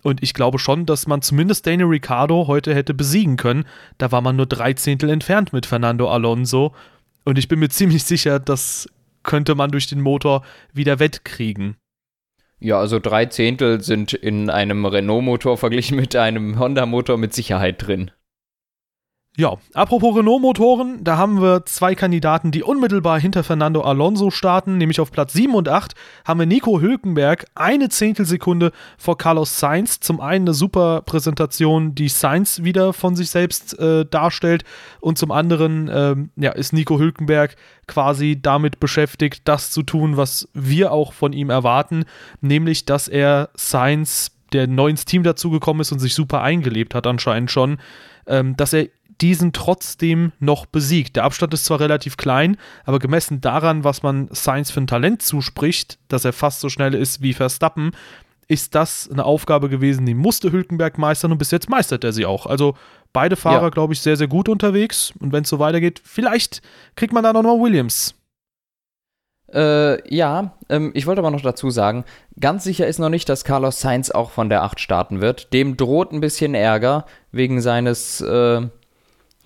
Und 0.05 0.23
ich 0.23 0.35
glaube 0.35 0.59
schon, 0.59 0.85
dass 0.85 1.07
man 1.07 1.23
zumindest 1.23 1.67
Daniel 1.67 1.89
Ricciardo 1.89 2.47
heute 2.47 2.75
hätte 2.75 2.93
besiegen 2.93 3.39
können. 3.39 3.65
Da 3.97 4.13
war 4.13 4.21
man 4.21 4.37
nur 4.37 4.45
drei 4.45 4.75
Zehntel 4.75 5.09
entfernt 5.09 5.55
mit 5.55 5.65
Fernando 5.65 6.11
Alonso. 6.11 6.75
Und 7.25 7.39
ich 7.39 7.49
bin 7.49 7.59
mir 7.59 7.69
ziemlich 7.71 8.05
sicher, 8.05 8.39
das 8.39 8.87
könnte 9.23 9.55
man 9.55 9.71
durch 9.71 9.87
den 9.87 10.03
Motor 10.03 10.45
wieder 10.75 10.99
wettkriegen. 10.99 11.77
Ja, 12.61 12.79
also 12.79 12.99
drei 12.99 13.25
Zehntel 13.25 13.81
sind 13.81 14.13
in 14.13 14.51
einem 14.51 14.85
Renault-Motor 14.85 15.57
verglichen 15.57 15.97
mit 15.97 16.15
einem 16.15 16.59
Honda-Motor 16.59 17.17
mit 17.17 17.33
Sicherheit 17.33 17.87
drin. 17.87 18.11
Ja, 19.37 19.57
apropos 19.73 20.17
Renault-Motoren, 20.17 21.03
da 21.03 21.17
haben 21.17 21.43
wir 21.43 21.67
zwei 21.67 21.97
Kandidaten, 21.97 22.53
die 22.53 22.63
unmittelbar 22.63 23.19
hinter 23.19 23.43
Fernando 23.43 23.81
Alonso 23.81 24.31
starten, 24.31 24.79
nämlich 24.79 25.01
auf 25.01 25.11
Platz 25.11 25.33
7 25.33 25.57
und 25.57 25.69
8 25.69 25.97
haben 26.25 26.39
wir 26.39 26.47
Nico 26.47 26.81
Hülkenberg, 26.81 27.45
eine 27.57 27.89
Zehntelsekunde 27.89 28.71
vor 28.97 29.19
Carlos 29.19 29.59
Sainz. 29.59 29.99
Zum 29.99 30.21
einen 30.21 30.45
eine 30.45 30.55
super 30.55 31.03
Präsentation, 31.03 31.97
die 31.97 32.09
Sainz 32.09 32.63
wieder 32.63 32.93
von 32.93 33.17
sich 33.17 33.29
selbst 33.29 33.77
äh, 33.81 34.07
darstellt 34.07 34.63
und 35.01 35.19
zum 35.19 35.33
anderen 35.33 35.91
ähm, 35.93 36.31
ja, 36.37 36.53
ist 36.53 36.73
Nico 36.73 37.01
Hülkenberg 37.01 37.57
quasi 37.89 38.39
damit 38.41 38.79
beschäftigt, 38.79 39.49
das 39.49 39.73
zu 39.73 39.83
tun, 39.83 40.17
was 40.17 40.49
wir 40.55 40.93
auch 40.93 41.13
von 41.13 41.33
ihm 41.33 41.51
erwarten, 41.51 42.05
nämlich 42.41 42.85
dass 42.85 43.09
er 43.09 43.51
Sainz, 43.55 44.31
der 44.53 44.69
neu 44.69 44.91
ins 44.91 45.07
Team 45.07 45.25
dazugekommen 45.25 45.81
ist 45.81 45.91
und 45.91 45.99
sich 45.99 46.15
super 46.15 46.41
eingelebt 46.41 46.95
hat 46.95 47.09
anscheinend 47.09 47.51
schon, 47.51 47.79
ähm, 48.29 48.57
dass 48.57 48.73
er 48.73 48.87
diesen 49.21 49.53
trotzdem 49.53 50.33
noch 50.39 50.67
besiegt. 50.67 51.17
Der 51.17 51.25
Abstand 51.25 51.55
ist 51.55 51.65
zwar 51.65 51.81
relativ 51.81 52.17
klein, 52.17 52.57
aber 52.85 52.99
gemessen 52.99 53.41
daran, 53.41 53.85
was 53.85 54.03
man 54.03 54.29
Sainz 54.31 54.71
für 54.71 54.81
ein 54.81 54.87
Talent 54.87 55.23
zuspricht, 55.23 55.99
dass 56.09 56.25
er 56.25 56.33
fast 56.33 56.61
so 56.61 56.69
schnell 56.69 56.95
ist 56.95 57.23
wie 57.23 57.35
Verstappen, 57.35 57.93
ist 58.49 58.75
das 58.75 59.09
eine 59.11 59.25
Aufgabe 59.25 59.69
gewesen, 59.69 60.07
die 60.07 60.15
musste 60.15 60.53
Hülkenberg 60.53 60.99
meistern 60.99 61.33
und 61.33 61.39
bis 61.39 61.51
jetzt 61.51 61.71
meistert 61.71 62.05
er 62.05 62.13
sie 62.13 62.27
auch. 62.27 62.47
Also 62.47 62.77
beide 63.13 63.37
Fahrer, 63.37 63.65
ja. 63.65 63.69
glaube 63.71 63.95
ich, 63.95 64.01
sehr, 64.01 64.17
sehr 64.17 64.29
gut 64.29 64.49
unterwegs 64.49 65.13
und 65.21 65.33
wenn 65.33 65.45
es 65.45 65.49
so 65.49 65.59
weitergeht, 65.59 66.03
vielleicht 66.05 66.61
kriegt 66.97 67.13
man 67.13 67.25
da 67.25 67.33
noch 67.33 67.43
mal 67.43 67.59
Williams. 67.61 68.15
Äh, 69.53 70.15
ja, 70.15 70.55
ähm, 70.69 70.91
ich 70.95 71.07
wollte 71.07 71.21
aber 71.21 71.31
noch 71.31 71.41
dazu 71.41 71.71
sagen, 71.71 72.05
ganz 72.41 72.65
sicher 72.65 72.87
ist 72.87 72.99
noch 72.99 73.09
nicht, 73.09 73.29
dass 73.29 73.45
Carlos 73.45 73.81
Sainz 73.81 74.11
auch 74.11 74.31
von 74.31 74.49
der 74.49 74.63
8 74.63 74.81
starten 74.81 75.21
wird. 75.21 75.53
Dem 75.53 75.77
droht 75.77 76.13
ein 76.13 76.21
bisschen 76.21 76.55
Ärger 76.55 77.07
wegen 77.31 77.61
seines 77.61 78.21
äh, 78.21 78.63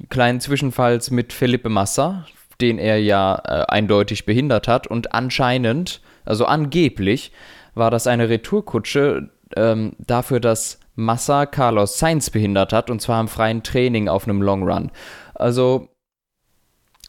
kleinen 0.08 0.40
Zwischenfalls 0.40 1.10
mit 1.10 1.32
Felipe 1.32 1.68
Massa, 1.68 2.26
den 2.60 2.78
er 2.78 3.00
ja 3.00 3.40
äh, 3.44 3.64
eindeutig 3.68 4.26
behindert 4.26 4.68
hat 4.68 4.86
und 4.86 5.12
anscheinend, 5.14 6.00
Also 6.24 6.46
angeblich 6.46 7.32
war 7.74 7.90
das 7.90 8.06
eine 8.06 8.28
Retourkutsche 8.28 9.30
ähm, 9.56 9.96
dafür, 9.98 10.40
dass 10.40 10.80
Massa 10.94 11.46
Carlos 11.46 11.98
Sainz 11.98 12.30
behindert 12.30 12.72
hat 12.72 12.90
und 12.90 13.00
zwar 13.00 13.20
im 13.20 13.28
freien 13.28 13.62
Training 13.62 14.08
auf 14.08 14.24
einem 14.24 14.42
Long 14.42 14.68
Run. 14.68 14.90
Also 15.34 15.88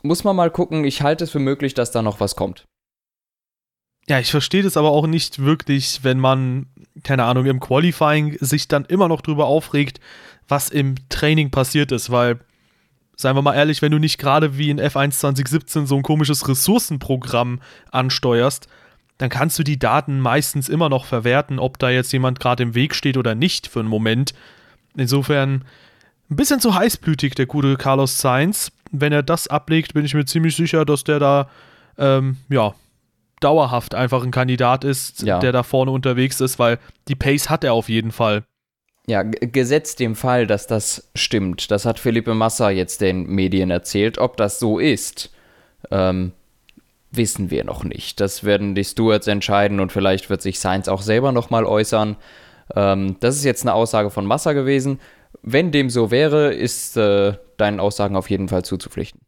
muss 0.04 0.24
man 0.24 0.36
mal 0.36 0.52
gucken. 0.52 0.86
Ich 0.86 1.02
halte 1.02 1.24
es 1.24 1.32
für 1.32 1.40
möglich, 1.40 1.74
dass 1.74 1.92
da 1.92 2.02
noch 2.02 2.20
was 2.20 2.36
kommt. 2.36 2.66
Ja, 4.08 4.20
ich 4.20 4.32
verstehe 4.32 4.64
das 4.64 4.78
aber 4.78 4.90
auch 4.92 5.06
nicht 5.06 5.40
wirklich, 5.40 6.04
wenn 6.04 6.20
man, 6.20 6.68
keine 7.04 7.26
Ahnung, 7.26 7.46
im 7.46 7.60
Qualifying 7.60 8.38
sich 8.40 8.68
dann 8.68 8.86
immer 8.86 9.08
noch 9.08 9.22
drüber 9.22 9.46
aufregt, 9.46 10.00
was 10.48 10.70
im 10.70 10.96
Training 11.10 11.52
passiert 11.52 11.92
ist, 11.92 12.10
weil, 12.10 12.40
seien 13.20 13.36
wir 13.36 13.42
mal 13.42 13.56
ehrlich, 13.56 13.82
wenn 13.82 13.92
du 13.92 14.00
nicht 14.00 14.18
gerade 14.18 14.58
wie 14.58 14.70
in 14.70 14.80
F1 14.80 15.12
2017 15.12 15.86
so 15.86 15.98
ein 15.98 16.04
komisches 16.04 16.48
Ressourcenprogramm 16.48 17.60
ansteuerst, 17.92 18.70
dann 19.18 19.30
kannst 19.30 19.60
du 19.60 19.64
die 19.64 19.78
Daten 19.78 20.22
meistens 20.22 20.70
immer 20.70 20.88
noch 20.88 21.04
verwerten, 21.04 21.60
ob 21.60 21.78
da 21.80 21.90
jetzt 21.90 22.14
jemand 22.14 22.40
gerade 22.40 22.64
im 22.64 22.76
Weg 22.76 22.96
steht 22.96 23.18
oder 23.18 23.36
nicht 23.36 23.68
für 23.68 23.82
einen 23.82 23.90
Moment. 23.90 24.34
Insofern 24.96 25.66
ein 26.30 26.36
bisschen 26.38 26.62
zu 26.62 26.74
heißblütig, 26.74 27.36
der 27.36 27.46
gute 27.46 27.76
Carlos 27.76 28.20
Sainz. 28.20 28.72
Wenn 28.90 29.12
er 29.12 29.22
das 29.22 29.50
ablegt, 29.50 29.94
bin 29.94 30.06
ich 30.06 30.14
mir 30.14 30.24
ziemlich 30.24 30.56
sicher, 30.56 30.86
dass 30.86 31.04
der 31.04 31.20
da, 31.20 31.50
ähm, 31.98 32.38
ja, 32.48 32.74
dauerhaft 33.42 33.96
einfach 33.96 34.24
ein 34.24 34.32
Kandidat 34.32 34.86
ist, 34.86 35.24
ja. 35.24 35.40
der 35.40 35.52
da 35.52 35.64
vorne 35.64 35.92
unterwegs 35.92 36.40
ist, 36.40 36.58
weil 36.58 36.80
die 37.10 37.16
Pace 37.16 37.50
hat 37.50 37.66
er 37.66 37.74
auf 37.74 37.90
jeden 37.90 38.14
Fall. 38.14 38.46
Ja, 39.10 39.24
gesetzt 39.24 40.00
dem 40.00 40.14
Fall, 40.16 40.46
dass 40.46 40.68
das 40.68 41.10
stimmt. 41.16 41.72
Das 41.72 41.84
hat 41.86 41.98
Philippe 41.98 42.36
Massa 42.36 42.70
jetzt 42.70 43.02
den 43.02 43.26
Medien 43.26 43.72
erzählt. 43.72 44.20
Ob 44.20 44.38
das 44.38 44.60
so 44.60 44.78
ist, 44.78 45.32
ähm, 45.90 46.32
wissen 47.10 47.50
wir 47.50 47.64
noch 47.64 47.84
nicht. 47.84 48.20
Das 48.20 48.44
werden 48.44 48.76
die 48.76 48.84
Stewards 48.84 49.26
entscheiden 49.26 49.80
und 49.80 49.92
vielleicht 49.92 50.30
wird 50.30 50.44
sich 50.44 50.60
Sainz 50.60 50.88
auch 50.88 51.02
selber 51.02 51.32
nochmal 51.32 51.66
äußern. 51.66 52.18
Ähm, 52.76 53.16
das 53.20 53.36
ist 53.36 53.46
jetzt 53.46 53.64
eine 53.64 53.74
Aussage 53.74 54.12
von 54.12 54.28
Massa 54.28 54.54
gewesen. 54.54 55.00
Wenn 55.42 55.72
dem 55.72 55.90
so 55.90 56.12
wäre, 56.12 56.54
ist 56.54 56.96
äh, 56.96 57.34
deinen 57.58 57.80
Aussagen 57.80 58.16
auf 58.16 58.30
jeden 58.30 58.48
Fall 58.48 58.64
zuzupflichten. 58.64 59.22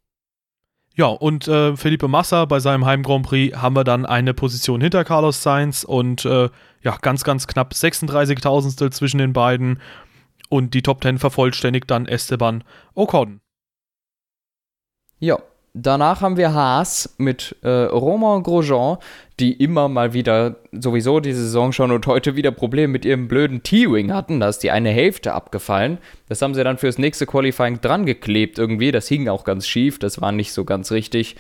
Ja, 0.94 1.08
und 1.08 1.48
äh, 1.48 1.76
Felipe 1.78 2.08
Massa 2.08 2.46
bei 2.46 2.60
seinem 2.60 2.86
Heim 2.86 3.04
Grand 3.04 3.26
Prix 3.26 3.58
haben 3.58 3.76
wir 3.76 3.84
dann 3.84 4.06
eine 4.06 4.34
Position 4.34 4.82
hinter 4.82 5.04
Carlos 5.06 5.42
Sainz 5.42 5.84
und 5.84 6.26
äh, 6.26 6.50
ja, 6.82 6.98
ganz, 7.02 7.24
ganz 7.24 7.48
knapp 7.48 7.74
36 7.74 8.40
Tausendstel 8.40 8.92
zwischen 8.92 9.18
den 9.18 9.34
beiden. 9.34 9.80
Und 10.50 10.74
die 10.74 10.82
Top 10.82 11.02
10 11.02 11.18
vervollständigt 11.18 11.90
dann 11.90 12.08
Esteban 12.08 12.66
Ocon. 12.94 13.40
Ja, 15.20 15.40
Danach 15.74 16.20
haben 16.20 16.36
wir 16.36 16.54
Haas 16.54 17.16
mit 17.18 17.56
äh, 17.62 17.70
Romain 17.70 18.44
Grosjean, 18.44 18.98
die 19.40 19.54
immer 19.54 19.88
mal 19.88 20.12
wieder, 20.12 20.58
sowieso 20.74 21.22
diese 21.22 21.44
Saison 21.44 21.72
schon 21.72 21.92
und 21.92 22.06
heute 22.08 22.36
wieder 22.36 22.52
Probleme 22.52 22.90
mit 22.90 23.06
ihrem 23.06 23.30
blöden 23.30 23.64
T-Wing 23.64 24.12
hatten. 24.12 24.42
Da 24.42 24.50
ist 24.50 24.60
die 24.64 24.72
eine 24.72 24.90
Hälfte 24.90 25.34
abgefallen. 25.34 26.00
Das 26.28 26.42
haben 26.42 26.56
sie 26.56 26.66
dann 26.66 26.78
fürs 26.78 26.98
nächste 26.98 27.26
Qualifying 27.26 27.80
dran 27.80 28.06
geklebt 28.06 28.60
irgendwie. 28.60 28.92
Das 28.92 29.08
hing 29.08 29.30
auch 29.30 29.46
ganz 29.46 29.66
schief, 29.66 29.98
das 29.98 30.20
war 30.20 30.34
nicht 30.34 30.52
so 30.52 30.66
ganz 30.66 30.92
richtig. 30.92 31.38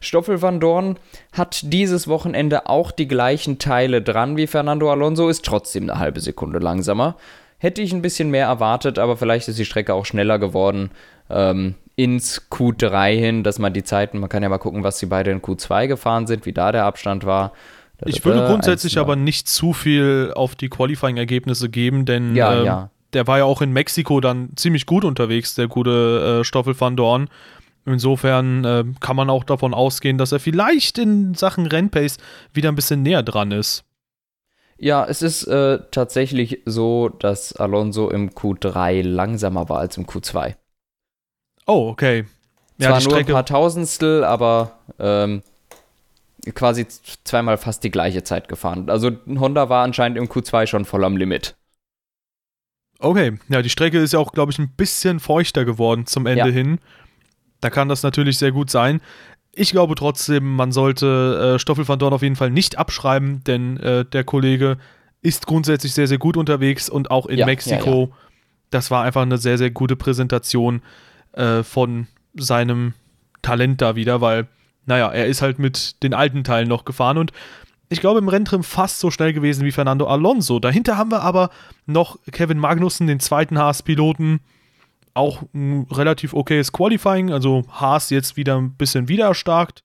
Stoffel 0.00 0.40
van 0.40 0.60
Dorn 0.60 0.98
hat 1.34 1.60
dieses 1.70 2.08
Wochenende 2.08 2.70
auch 2.70 2.90
die 2.90 3.06
gleichen 3.06 3.58
Teile 3.58 4.00
dran 4.00 4.38
wie 4.38 4.46
Fernando 4.46 4.90
Alonso, 4.90 5.28
ist 5.28 5.44
trotzdem 5.44 5.90
eine 5.90 5.98
halbe 5.98 6.20
Sekunde 6.20 6.58
langsamer. 6.58 7.16
Hätte 7.58 7.82
ich 7.82 7.92
ein 7.92 8.02
bisschen 8.02 8.30
mehr 8.30 8.46
erwartet, 8.46 8.98
aber 8.98 9.18
vielleicht 9.18 9.48
ist 9.48 9.58
die 9.58 9.66
Strecke 9.66 9.92
auch 9.92 10.06
schneller 10.06 10.38
geworden. 10.38 10.90
Ähm, 11.28 11.74
ins 11.96 12.50
Q3 12.50 13.16
hin, 13.16 13.42
dass 13.42 13.58
man 13.58 13.72
die 13.72 13.84
Zeiten, 13.84 14.18
man 14.18 14.28
kann 14.28 14.42
ja 14.42 14.48
mal 14.48 14.58
gucken, 14.58 14.82
was 14.82 14.98
sie 14.98 15.06
beide 15.06 15.30
in 15.30 15.40
Q2 15.40 15.86
gefahren 15.86 16.26
sind, 16.26 16.46
wie 16.46 16.52
da 16.52 16.72
der 16.72 16.84
Abstand 16.84 17.24
war. 17.24 17.52
Ich 18.04 18.24
würde 18.24 18.46
grundsätzlich 18.46 18.98
aber 18.98 19.16
nicht 19.16 19.48
zu 19.48 19.72
viel 19.72 20.32
auf 20.34 20.56
die 20.56 20.68
Qualifying-Ergebnisse 20.68 21.68
geben, 21.68 22.04
denn 22.04 22.34
ja, 22.34 22.54
ähm, 22.54 22.64
ja. 22.64 22.90
der 23.12 23.26
war 23.26 23.38
ja 23.38 23.44
auch 23.44 23.62
in 23.62 23.72
Mexiko 23.72 24.20
dann 24.20 24.50
ziemlich 24.56 24.86
gut 24.86 25.04
unterwegs, 25.04 25.54
der 25.54 25.68
gute 25.68 26.40
äh, 26.40 26.44
Stoffel 26.44 26.78
van 26.78 26.96
Dorn. 26.96 27.28
Insofern 27.86 28.64
äh, 28.64 28.84
kann 29.00 29.14
man 29.14 29.30
auch 29.30 29.44
davon 29.44 29.74
ausgehen, 29.74 30.18
dass 30.18 30.32
er 30.32 30.40
vielleicht 30.40 30.98
in 30.98 31.34
Sachen 31.34 31.66
Rennpace 31.66 32.16
wieder 32.52 32.70
ein 32.70 32.74
bisschen 32.74 33.02
näher 33.02 33.22
dran 33.22 33.52
ist. 33.52 33.84
Ja, 34.76 35.06
es 35.06 35.22
ist 35.22 35.44
äh, 35.44 35.78
tatsächlich 35.92 36.62
so, 36.64 37.08
dass 37.08 37.54
Alonso 37.54 38.10
im 38.10 38.30
Q3 38.30 39.02
langsamer 39.02 39.68
war 39.68 39.78
als 39.78 39.96
im 39.96 40.06
Q2. 40.06 40.56
Oh, 41.66 41.88
okay. 41.88 42.24
Ja, 42.78 42.98
Zwar 42.98 43.02
nur 43.02 43.18
ein 43.18 43.26
paar 43.26 43.46
Tausendstel, 43.46 44.24
aber 44.24 44.72
ähm, 44.98 45.42
quasi 46.54 46.86
zweimal 47.24 47.56
fast 47.56 47.84
die 47.84 47.90
gleiche 47.90 48.24
Zeit 48.24 48.48
gefahren. 48.48 48.90
Also 48.90 49.12
Honda 49.38 49.68
war 49.68 49.84
anscheinend 49.84 50.18
im 50.18 50.28
Q2 50.28 50.66
schon 50.66 50.84
voll 50.84 51.04
am 51.04 51.16
Limit. 51.16 51.54
Okay, 52.98 53.38
ja, 53.48 53.62
die 53.62 53.70
Strecke 53.70 53.98
ist 53.98 54.12
ja 54.12 54.18
auch, 54.18 54.32
glaube 54.32 54.52
ich, 54.52 54.58
ein 54.58 54.70
bisschen 54.70 55.20
feuchter 55.20 55.64
geworden 55.64 56.06
zum 56.06 56.26
Ende 56.26 56.46
ja. 56.46 56.52
hin. 56.52 56.78
Da 57.60 57.70
kann 57.70 57.88
das 57.88 58.02
natürlich 58.02 58.38
sehr 58.38 58.52
gut 58.52 58.70
sein. 58.70 59.00
Ich 59.52 59.70
glaube 59.70 59.94
trotzdem, 59.94 60.56
man 60.56 60.72
sollte 60.72 61.54
äh, 61.54 61.58
Stoffel 61.58 61.86
van 61.86 61.98
Dorn 61.98 62.12
auf 62.12 62.22
jeden 62.22 62.36
Fall 62.36 62.50
nicht 62.50 62.76
abschreiben, 62.76 63.42
denn 63.44 63.76
äh, 63.78 64.04
der 64.04 64.24
Kollege 64.24 64.78
ist 65.22 65.46
grundsätzlich 65.46 65.94
sehr, 65.94 66.08
sehr 66.08 66.18
gut 66.18 66.36
unterwegs 66.36 66.88
und 66.88 67.10
auch 67.10 67.26
in 67.26 67.38
ja, 67.38 67.46
Mexiko. 67.46 68.10
Ja, 68.10 68.16
das 68.70 68.90
war 68.90 69.04
einfach 69.04 69.22
eine 69.22 69.38
sehr, 69.38 69.58
sehr 69.58 69.70
gute 69.70 69.96
Präsentation 69.96 70.82
äh, 71.34 71.62
von 71.62 72.06
seinem 72.34 72.94
Talent 73.42 73.80
da 73.80 73.96
wieder, 73.96 74.20
weil, 74.20 74.48
naja, 74.86 75.10
er 75.10 75.26
ist 75.26 75.42
halt 75.42 75.58
mit 75.58 76.02
den 76.02 76.14
alten 76.14 76.44
Teilen 76.44 76.68
noch 76.68 76.84
gefahren 76.84 77.18
und 77.18 77.32
ich 77.88 78.00
glaube 78.00 78.18
im 78.18 78.28
Renntrim 78.28 78.62
fast 78.62 78.98
so 78.98 79.10
schnell 79.10 79.32
gewesen 79.32 79.64
wie 79.64 79.72
Fernando 79.72 80.06
Alonso. 80.06 80.58
Dahinter 80.58 80.96
haben 80.96 81.10
wir 81.10 81.22
aber 81.22 81.50
noch 81.86 82.18
Kevin 82.32 82.58
Magnussen, 82.58 83.06
den 83.06 83.20
zweiten 83.20 83.58
Haas-Piloten. 83.58 84.40
Auch 85.12 85.42
ein 85.54 85.86
relativ 85.90 86.34
okayes 86.34 86.72
Qualifying, 86.72 87.30
also 87.30 87.62
Haas 87.70 88.10
jetzt 88.10 88.36
wieder 88.36 88.56
ein 88.56 88.74
bisschen 88.74 89.08
wieder 89.08 89.26
erstarkt. 89.26 89.84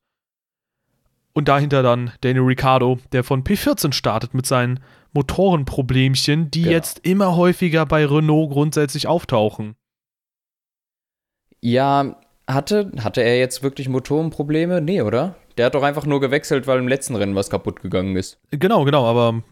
Und 1.34 1.48
dahinter 1.48 1.84
dann 1.84 2.12
Daniel 2.22 2.46
Ricciardo, 2.46 3.00
der 3.12 3.24
von 3.24 3.44
P14 3.44 3.94
startet 3.94 4.34
mit 4.34 4.46
seinen 4.46 4.80
Motorenproblemchen, 5.14 6.50
die 6.52 6.64
genau. 6.64 6.72
jetzt 6.72 7.00
immer 7.06 7.36
häufiger 7.36 7.86
bei 7.86 8.06
Renault 8.06 8.52
grundsätzlich 8.52 9.08
auftauchen. 9.08 9.76
Ja, 11.62 12.16
hatte, 12.48 12.92
hatte 13.04 13.22
er 13.22 13.38
jetzt 13.38 13.64
wirklich 13.64 13.90
Motorenprobleme? 13.90 14.82
Nee, 14.82 15.02
oder? 15.02 15.36
Der 15.58 15.68
hat 15.68 15.76
doch 15.76 15.84
einfach 15.84 16.06
nur 16.06 16.20
gewechselt, 16.20 16.68
weil 16.68 16.80
im 16.80 16.88
letzten 16.88 17.16
Rennen 17.16 17.36
was 17.36 17.50
kaputt 17.50 17.82
gegangen 17.82 18.16
ist. 18.16 18.38
Genau, 18.52 18.86
genau, 18.86 19.06
aber 19.06 19.44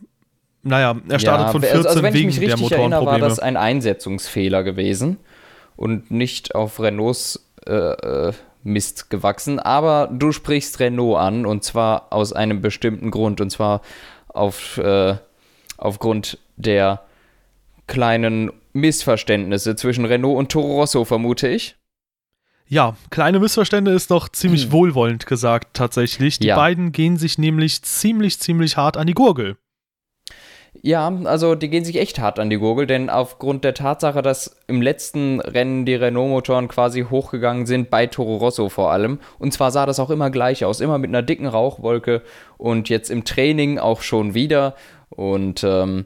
naja, 0.63 0.95
er 1.07 1.19
startet 1.19 1.47
ja, 1.47 1.51
von 1.51 1.61
14 1.61 1.77
also, 1.77 1.89
also 1.89 2.03
wenn 2.03 2.13
wegen 2.13 2.29
ich 2.29 2.39
mich 2.39 2.49
richtig 2.49 2.71
erinnere, 2.71 3.05
war 3.05 3.19
das 3.19 3.39
ein 3.39 3.57
Einsetzungsfehler 3.57 4.63
gewesen 4.63 5.17
und 5.75 6.11
nicht 6.11 6.55
auf 6.55 6.79
Renaults 6.79 7.45
äh, 7.65 7.71
äh, 7.71 8.33
Mist 8.63 9.09
gewachsen. 9.09 9.59
Aber 9.59 10.09
du 10.11 10.31
sprichst 10.31 10.79
Renault 10.79 11.17
an 11.17 11.45
und 11.45 11.63
zwar 11.63 12.11
aus 12.11 12.33
einem 12.33 12.61
bestimmten 12.61 13.11
Grund 13.11 13.39
und 13.39 13.49
zwar 13.49 13.81
auf, 14.27 14.77
äh, 14.77 15.15
aufgrund 15.77 16.37
der 16.57 17.01
kleinen 17.87 18.51
Missverständnisse 18.73 19.75
zwischen 19.75 20.05
Renault 20.05 20.37
und 20.37 20.51
Toro 20.51 20.79
Rosso, 20.79 21.05
vermute 21.05 21.47
ich. 21.47 21.75
Ja, 22.69 22.95
kleine 23.09 23.39
Missverstände 23.39 23.91
ist 23.91 24.11
doch 24.11 24.29
ziemlich 24.29 24.65
hm. 24.65 24.71
wohlwollend 24.73 25.25
gesagt 25.25 25.69
tatsächlich. 25.73 26.39
Die 26.39 26.47
ja. 26.47 26.55
beiden 26.55 26.91
gehen 26.91 27.17
sich 27.17 27.37
nämlich 27.37 27.81
ziemlich, 27.83 28.39
ziemlich 28.39 28.77
hart 28.77 28.97
an 28.97 29.07
die 29.07 29.13
Gurgel. 29.13 29.57
Ja, 30.81 31.11
also 31.23 31.55
die 31.55 31.69
gehen 31.69 31.85
sich 31.85 31.97
echt 31.97 32.19
hart 32.19 32.39
an 32.39 32.49
die 32.49 32.57
Gurgel, 32.57 32.85
denn 32.85 33.09
aufgrund 33.09 33.63
der 33.63 33.73
Tatsache, 33.73 34.21
dass 34.21 34.57
im 34.67 34.81
letzten 34.81 35.39
Rennen 35.39 35.85
die 35.85 35.95
Renault-Motoren 35.95 36.67
quasi 36.67 37.05
hochgegangen 37.09 37.65
sind, 37.65 37.89
bei 37.89 38.05
Toro 38.05 38.37
Rosso 38.37 38.69
vor 38.69 38.91
allem, 38.91 39.19
und 39.39 39.53
zwar 39.53 39.71
sah 39.71 39.85
das 39.85 39.99
auch 39.99 40.09
immer 40.09 40.29
gleich 40.29 40.65
aus, 40.65 40.81
immer 40.81 40.97
mit 40.97 41.09
einer 41.09 41.23
dicken 41.23 41.47
Rauchwolke 41.47 42.21
und 42.57 42.89
jetzt 42.89 43.09
im 43.09 43.23
Training 43.23 43.79
auch 43.79 44.01
schon 44.01 44.33
wieder. 44.33 44.75
Und 45.09 45.63
ähm, 45.63 46.05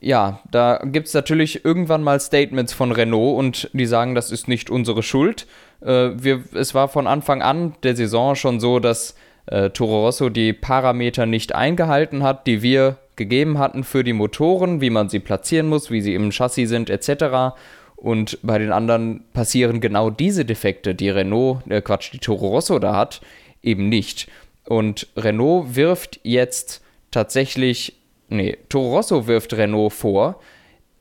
ja, 0.00 0.40
da 0.50 0.80
gibt 0.84 1.08
es 1.08 1.14
natürlich 1.14 1.64
irgendwann 1.64 2.02
mal 2.02 2.20
Statements 2.20 2.72
von 2.72 2.92
Renault 2.92 3.38
und 3.38 3.70
die 3.72 3.86
sagen, 3.86 4.14
das 4.14 4.30
ist 4.30 4.48
nicht 4.48 4.70
unsere 4.70 5.02
Schuld. 5.02 5.46
Äh, 5.80 6.10
wir, 6.14 6.44
es 6.54 6.74
war 6.74 6.88
von 6.88 7.06
Anfang 7.06 7.42
an 7.42 7.74
der 7.82 7.96
Saison 7.96 8.34
schon 8.34 8.60
so, 8.60 8.78
dass 8.78 9.16
äh, 9.46 9.70
Toro 9.70 10.04
Rosso 10.04 10.28
die 10.28 10.52
Parameter 10.52 11.26
nicht 11.26 11.54
eingehalten 11.54 12.22
hat, 12.22 12.46
die 12.46 12.62
wir 12.62 12.98
gegeben 13.16 13.58
hatten 13.58 13.82
für 13.82 14.04
die 14.04 14.12
Motoren, 14.12 14.80
wie 14.80 14.90
man 14.90 15.08
sie 15.08 15.18
platzieren 15.18 15.68
muss, 15.68 15.90
wie 15.90 16.00
sie 16.00 16.14
im 16.14 16.30
Chassis 16.30 16.68
sind, 16.68 16.90
etc. 16.90 17.56
Und 17.96 18.38
bei 18.42 18.58
den 18.58 18.70
anderen 18.70 19.24
passieren 19.32 19.80
genau 19.80 20.10
diese 20.10 20.44
Defekte, 20.44 20.94
die 20.94 21.10
Renault, 21.10 21.68
äh 21.68 21.82
Quatsch, 21.82 22.12
die 22.12 22.18
Toro 22.18 22.48
Rosso 22.48 22.78
da 22.78 22.94
hat, 22.94 23.20
eben 23.62 23.88
nicht. 23.88 24.28
Und 24.64 25.08
Renault 25.16 25.74
wirft 25.74 26.20
jetzt 26.22 26.82
tatsächlich 27.10 27.97
nee, 28.28 28.56
Toro 28.68 28.96
Rosso 28.96 29.26
wirft 29.26 29.54
Renault 29.54 29.92
vor, 29.92 30.40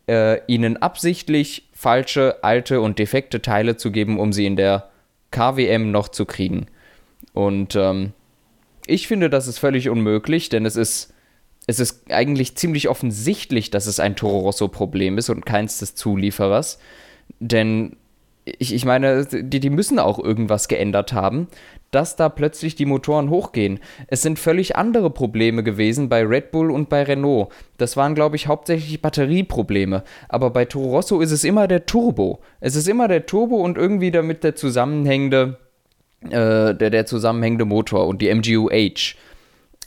äh, 0.08 0.40
ihnen 0.48 0.78
absichtlich 0.78 1.70
falsche, 1.74 2.44
alte 2.44 2.82
und 2.82 3.00
defekte 3.00 3.42
Teile 3.42 3.78
zu 3.78 3.92
geben, 3.92 4.20
um 4.20 4.34
sie 4.34 4.46
in 4.46 4.56
der 4.56 4.90
KWM 5.32 5.92
noch 5.92 6.08
zu 6.10 6.26
kriegen. 6.26 6.68
Und 7.34 7.76
ähm, 7.76 8.14
Ich 8.88 9.08
finde, 9.08 9.30
das 9.30 9.48
ist 9.48 9.60
völlig 9.60 9.90
unmöglich, 9.90 10.50
denn 10.50 10.66
es 10.66 10.76
ist, 10.78 11.14
es 11.68 11.80
ist 11.80 12.10
eigentlich 12.12 12.56
ziemlich 12.56 12.88
offensichtlich, 12.88 13.70
dass 13.70 13.86
es 13.86 14.00
ein 14.00 14.16
Toro 14.16 14.40
Rosso-Problem 14.40 15.18
ist 15.18 15.30
und 15.30 15.46
keins 15.46 15.80
des 15.80 15.96
Zulieferers. 15.96 16.80
Denn 17.40 17.98
ich, 18.60 18.74
ich 18.74 18.86
meine, 18.86 19.26
die, 19.26 19.60
die 19.60 19.70
müssen 19.70 20.00
auch 20.00 20.20
irgendwas 20.20 20.68
geändert 20.68 21.14
haben, 21.14 21.48
dass 21.92 22.16
da 22.16 22.30
plötzlich 22.30 22.76
die 22.76 22.86
Motoren 22.86 23.30
hochgehen. 23.30 23.80
Es 24.08 24.22
sind 24.22 24.40
völlig 24.40 24.76
andere 24.76 25.10
Probleme 25.10 25.64
gewesen 25.64 26.10
bei 26.10 26.24
Red 26.24 26.52
Bull 26.52 26.72
und 26.72 26.90
bei 26.90 27.04
Renault. 27.04 27.50
Das 27.78 27.96
waren, 27.98 28.16
glaube 28.16 28.36
ich, 28.36 28.48
hauptsächlich 28.48 29.02
Batterieprobleme. 29.02 30.04
Aber 30.30 30.50
bei 30.50 30.66
Toro 30.66 30.92
Rosso 30.92 31.22
ist 31.22 31.32
es 31.32 31.44
immer 31.44 31.68
der 31.68 31.86
Turbo. 31.86 32.40
Es 32.60 32.76
ist 32.76 32.88
immer 32.88 33.08
der 33.08 33.26
Turbo 33.26 33.58
und 33.58 33.78
irgendwie 33.78 34.12
damit 34.12 34.44
der 34.44 34.56
zusammenhängende, 34.56 35.58
äh, 36.24 36.74
der, 36.74 36.90
der 36.90 37.06
zusammenhängende 37.06 37.66
Motor 37.66 38.08
und 38.08 38.22
die 38.22 38.34
MGUH. 38.34 39.16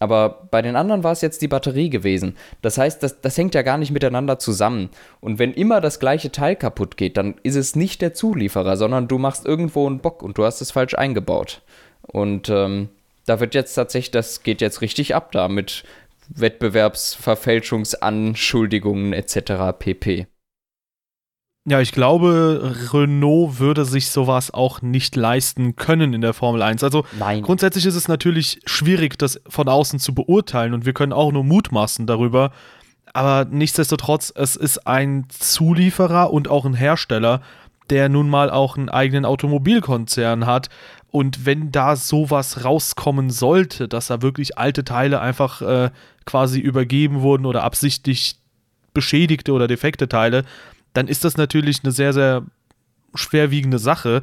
Aber 0.00 0.48
bei 0.50 0.62
den 0.62 0.74
anderen 0.76 1.04
war 1.04 1.12
es 1.12 1.20
jetzt 1.20 1.42
die 1.42 1.48
Batterie 1.48 1.90
gewesen. 1.90 2.36
Das 2.62 2.78
heißt, 2.78 3.02
das, 3.02 3.20
das 3.20 3.36
hängt 3.36 3.54
ja 3.54 3.60
gar 3.62 3.76
nicht 3.76 3.90
miteinander 3.92 4.38
zusammen. 4.38 4.88
Und 5.20 5.38
wenn 5.38 5.52
immer 5.52 5.82
das 5.82 6.00
gleiche 6.00 6.32
Teil 6.32 6.56
kaputt 6.56 6.96
geht, 6.96 7.18
dann 7.18 7.34
ist 7.42 7.56
es 7.56 7.76
nicht 7.76 8.00
der 8.00 8.14
Zulieferer, 8.14 8.78
sondern 8.78 9.08
du 9.08 9.18
machst 9.18 9.44
irgendwo 9.46 9.86
einen 9.86 10.00
Bock 10.00 10.22
und 10.22 10.38
du 10.38 10.44
hast 10.44 10.62
es 10.62 10.70
falsch 10.70 10.94
eingebaut. 10.94 11.60
Und 12.02 12.48
ähm, 12.48 12.88
da 13.26 13.40
wird 13.40 13.54
jetzt 13.54 13.74
tatsächlich, 13.74 14.10
das 14.10 14.42
geht 14.42 14.62
jetzt 14.62 14.80
richtig 14.80 15.14
ab 15.14 15.32
da 15.32 15.48
mit 15.48 15.84
Wettbewerbsverfälschungsanschuldigungen 16.30 19.12
etc. 19.12 19.76
pp. 19.78 20.26
Ja, 21.66 21.80
ich 21.80 21.92
glaube, 21.92 22.74
Renault 22.92 23.58
würde 23.58 23.84
sich 23.84 24.10
sowas 24.10 24.52
auch 24.52 24.80
nicht 24.80 25.14
leisten 25.14 25.76
können 25.76 26.14
in 26.14 26.22
der 26.22 26.32
Formel 26.32 26.62
1. 26.62 26.82
Also 26.82 27.04
Nein. 27.18 27.42
grundsätzlich 27.42 27.84
ist 27.84 27.96
es 27.96 28.08
natürlich 28.08 28.60
schwierig, 28.64 29.18
das 29.18 29.40
von 29.46 29.68
außen 29.68 29.98
zu 29.98 30.14
beurteilen 30.14 30.72
und 30.72 30.86
wir 30.86 30.94
können 30.94 31.12
auch 31.12 31.32
nur 31.32 31.44
mutmaßen 31.44 32.06
darüber. 32.06 32.50
Aber 33.12 33.44
nichtsdestotrotz, 33.50 34.32
es 34.34 34.56
ist 34.56 34.86
ein 34.86 35.26
Zulieferer 35.28 36.32
und 36.32 36.48
auch 36.48 36.64
ein 36.64 36.74
Hersteller, 36.74 37.42
der 37.90 38.08
nun 38.08 38.30
mal 38.30 38.50
auch 38.50 38.78
einen 38.78 38.88
eigenen 38.88 39.26
Automobilkonzern 39.26 40.46
hat. 40.46 40.70
Und 41.10 41.44
wenn 41.44 41.72
da 41.72 41.96
sowas 41.96 42.64
rauskommen 42.64 43.30
sollte, 43.30 43.88
dass 43.88 44.06
da 44.06 44.22
wirklich 44.22 44.56
alte 44.56 44.84
Teile 44.84 45.20
einfach 45.20 45.60
äh, 45.60 45.90
quasi 46.24 46.60
übergeben 46.60 47.20
wurden 47.20 47.46
oder 47.46 47.64
absichtlich 47.64 48.36
beschädigte 48.94 49.52
oder 49.52 49.66
defekte 49.66 50.08
Teile, 50.08 50.44
dann 50.92 51.08
ist 51.08 51.24
das 51.24 51.36
natürlich 51.36 51.80
eine 51.82 51.92
sehr, 51.92 52.12
sehr 52.12 52.44
schwerwiegende 53.14 53.78
Sache. 53.78 54.22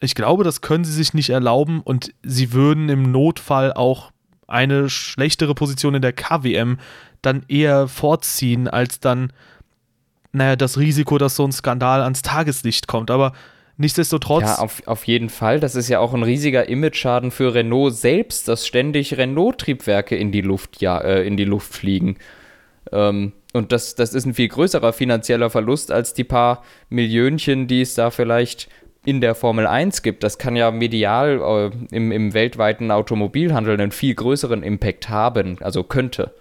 Ich 0.00 0.14
glaube, 0.14 0.44
das 0.44 0.60
können 0.60 0.84
sie 0.84 0.92
sich 0.92 1.14
nicht 1.14 1.30
erlauben 1.30 1.80
und 1.80 2.12
sie 2.22 2.52
würden 2.52 2.88
im 2.88 3.10
Notfall 3.10 3.72
auch 3.72 4.10
eine 4.46 4.90
schlechtere 4.90 5.54
Position 5.54 5.94
in 5.94 6.02
der 6.02 6.12
KWM 6.12 6.78
dann 7.22 7.44
eher 7.48 7.88
vorziehen, 7.88 8.68
als 8.68 9.00
dann, 9.00 9.32
naja, 10.32 10.56
das 10.56 10.78
Risiko, 10.78 11.18
dass 11.18 11.36
so 11.36 11.44
ein 11.44 11.52
Skandal 11.52 12.02
ans 12.02 12.22
Tageslicht 12.22 12.86
kommt. 12.86 13.10
Aber 13.10 13.32
nichtsdestotrotz. 13.76 14.42
Ja, 14.42 14.58
auf, 14.58 14.86
auf 14.86 15.06
jeden 15.06 15.30
Fall. 15.30 15.60
Das 15.60 15.74
ist 15.74 15.88
ja 15.88 16.00
auch 16.00 16.12
ein 16.12 16.22
riesiger 16.22 16.68
Image-Schaden 16.68 17.30
für 17.30 17.54
Renault 17.54 17.94
selbst, 17.94 18.48
dass 18.48 18.66
ständig 18.66 19.16
Renault-Triebwerke 19.16 20.16
in 20.16 20.32
die 20.32 20.42
Luft, 20.42 20.80
ja, 20.80 20.98
äh, 20.98 21.26
in 21.26 21.36
die 21.36 21.44
Luft 21.44 21.72
fliegen. 21.72 22.16
Ähm, 22.92 23.32
und 23.54 23.70
das, 23.70 23.94
das 23.94 24.14
ist 24.14 24.26
ein 24.26 24.34
viel 24.34 24.48
größerer 24.48 24.92
finanzieller 24.92 25.48
Verlust 25.48 25.92
als 25.92 26.12
die 26.12 26.24
paar 26.24 26.64
Millionchen, 26.90 27.68
die 27.68 27.80
es 27.80 27.94
da 27.94 28.10
vielleicht 28.10 28.68
in 29.04 29.20
der 29.20 29.36
Formel 29.36 29.66
1 29.66 30.02
gibt. 30.02 30.24
Das 30.24 30.38
kann 30.38 30.56
ja 30.56 30.72
medial 30.72 31.40
äh, 31.40 31.94
im, 31.94 32.10
im 32.10 32.34
weltweiten 32.34 32.90
Automobilhandel 32.90 33.74
einen 33.74 33.92
viel 33.92 34.14
größeren 34.14 34.64
Impact 34.64 35.08
haben, 35.08 35.58
also 35.60 35.84
könnte. 35.84 36.34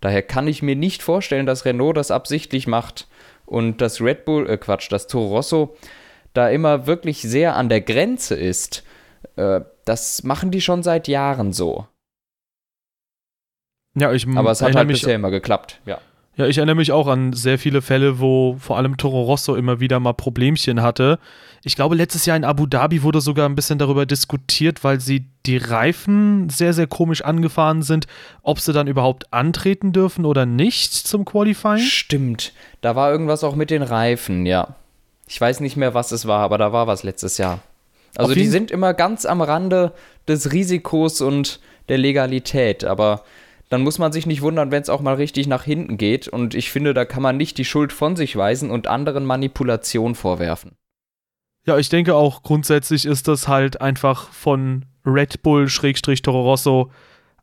Daher 0.00 0.22
kann 0.22 0.46
ich 0.46 0.62
mir 0.62 0.76
nicht 0.76 1.02
vorstellen, 1.02 1.46
dass 1.46 1.64
Renault 1.64 1.96
das 1.96 2.10
absichtlich 2.10 2.66
macht 2.66 3.08
und 3.46 3.80
dass 3.80 4.02
Red 4.02 4.26
Bull, 4.26 4.48
äh 4.48 4.58
Quatsch, 4.58 4.92
dass 4.92 5.06
Toro 5.06 5.36
Rosso 5.36 5.74
da 6.34 6.50
immer 6.50 6.86
wirklich 6.86 7.22
sehr 7.22 7.56
an 7.56 7.70
der 7.70 7.80
Grenze 7.80 8.34
ist. 8.34 8.84
Äh, 9.36 9.62
das 9.86 10.22
machen 10.22 10.50
die 10.50 10.60
schon 10.60 10.82
seit 10.82 11.08
Jahren 11.08 11.54
so. 11.54 11.86
Ja, 13.94 14.12
ich 14.12 14.28
Aber 14.28 14.50
es 14.50 14.60
hat 14.60 14.76
halt 14.76 14.86
bisher 14.86 15.14
immer 15.14 15.30
geklappt, 15.30 15.80
ja. 15.86 15.98
Ja, 16.38 16.46
ich 16.46 16.56
erinnere 16.56 16.76
mich 16.76 16.92
auch 16.92 17.08
an 17.08 17.32
sehr 17.32 17.58
viele 17.58 17.82
Fälle, 17.82 18.20
wo 18.20 18.56
vor 18.60 18.76
allem 18.76 18.96
Toro 18.96 19.22
Rosso 19.22 19.56
immer 19.56 19.80
wieder 19.80 19.98
mal 19.98 20.12
Problemchen 20.12 20.80
hatte. 20.82 21.18
Ich 21.64 21.74
glaube, 21.74 21.96
letztes 21.96 22.26
Jahr 22.26 22.36
in 22.36 22.44
Abu 22.44 22.66
Dhabi 22.66 23.02
wurde 23.02 23.20
sogar 23.20 23.48
ein 23.48 23.56
bisschen 23.56 23.80
darüber 23.80 24.06
diskutiert, 24.06 24.84
weil 24.84 25.00
sie 25.00 25.26
die 25.46 25.56
Reifen 25.56 26.48
sehr, 26.48 26.74
sehr 26.74 26.86
komisch 26.86 27.22
angefahren 27.22 27.82
sind, 27.82 28.06
ob 28.42 28.60
sie 28.60 28.72
dann 28.72 28.86
überhaupt 28.86 29.32
antreten 29.32 29.92
dürfen 29.92 30.24
oder 30.24 30.46
nicht 30.46 30.94
zum 30.94 31.24
Qualifying. 31.24 31.78
Stimmt. 31.78 32.52
Da 32.82 32.94
war 32.94 33.10
irgendwas 33.10 33.42
auch 33.42 33.56
mit 33.56 33.70
den 33.70 33.82
Reifen, 33.82 34.46
ja. 34.46 34.76
Ich 35.26 35.40
weiß 35.40 35.58
nicht 35.58 35.76
mehr, 35.76 35.92
was 35.92 36.12
es 36.12 36.28
war, 36.28 36.38
aber 36.42 36.56
da 36.56 36.72
war 36.72 36.86
was 36.86 37.02
letztes 37.02 37.38
Jahr. 37.38 37.58
Also 38.16 38.34
die 38.34 38.46
sind 38.46 38.70
immer 38.70 38.94
ganz 38.94 39.26
am 39.26 39.42
Rande 39.42 39.92
des 40.28 40.52
Risikos 40.52 41.20
und 41.20 41.58
der 41.88 41.98
Legalität, 41.98 42.84
aber 42.84 43.24
dann 43.68 43.82
muss 43.82 43.98
man 43.98 44.12
sich 44.12 44.26
nicht 44.26 44.42
wundern, 44.42 44.70
wenn 44.70 44.82
es 44.82 44.88
auch 44.88 45.00
mal 45.00 45.14
richtig 45.14 45.46
nach 45.46 45.64
hinten 45.64 45.98
geht. 45.98 46.28
Und 46.28 46.54
ich 46.54 46.70
finde, 46.70 46.94
da 46.94 47.04
kann 47.04 47.22
man 47.22 47.36
nicht 47.36 47.58
die 47.58 47.64
Schuld 47.64 47.92
von 47.92 48.16
sich 48.16 48.36
weisen 48.36 48.70
und 48.70 48.86
anderen 48.86 49.24
Manipulation 49.24 50.14
vorwerfen. 50.14 50.76
Ja, 51.66 51.76
ich 51.76 51.90
denke 51.90 52.14
auch 52.14 52.42
grundsätzlich 52.42 53.04
ist 53.04 53.28
das 53.28 53.46
halt 53.46 53.80
einfach 53.80 54.30
von 54.30 54.86
Red 55.04 55.42
Bull 55.42 55.68
Schrägstrich 55.68 56.22
Toro 56.22 56.42
Rosso 56.42 56.90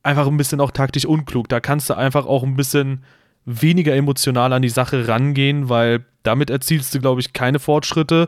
einfach 0.02 0.28
ein 0.28 0.38
bisschen 0.38 0.62
auch 0.62 0.72
taktisch 0.72 1.06
unklug. 1.06 1.50
Da 1.50 1.60
kannst 1.60 1.90
du 1.90 1.96
einfach 1.96 2.26
auch 2.26 2.44
ein 2.44 2.56
bisschen 2.56 3.04
weniger 3.46 3.96
emotional 3.96 4.54
an 4.54 4.62
die 4.62 4.70
Sache 4.70 5.08
rangehen, 5.08 5.70
weil 5.70 6.06
damit 6.24 6.50
erzielst 6.50 6.94
du, 6.96 7.00
glaube 7.00 7.22
ich, 7.22 7.34
keine 7.34 7.60
Fortschritte. 7.60 8.28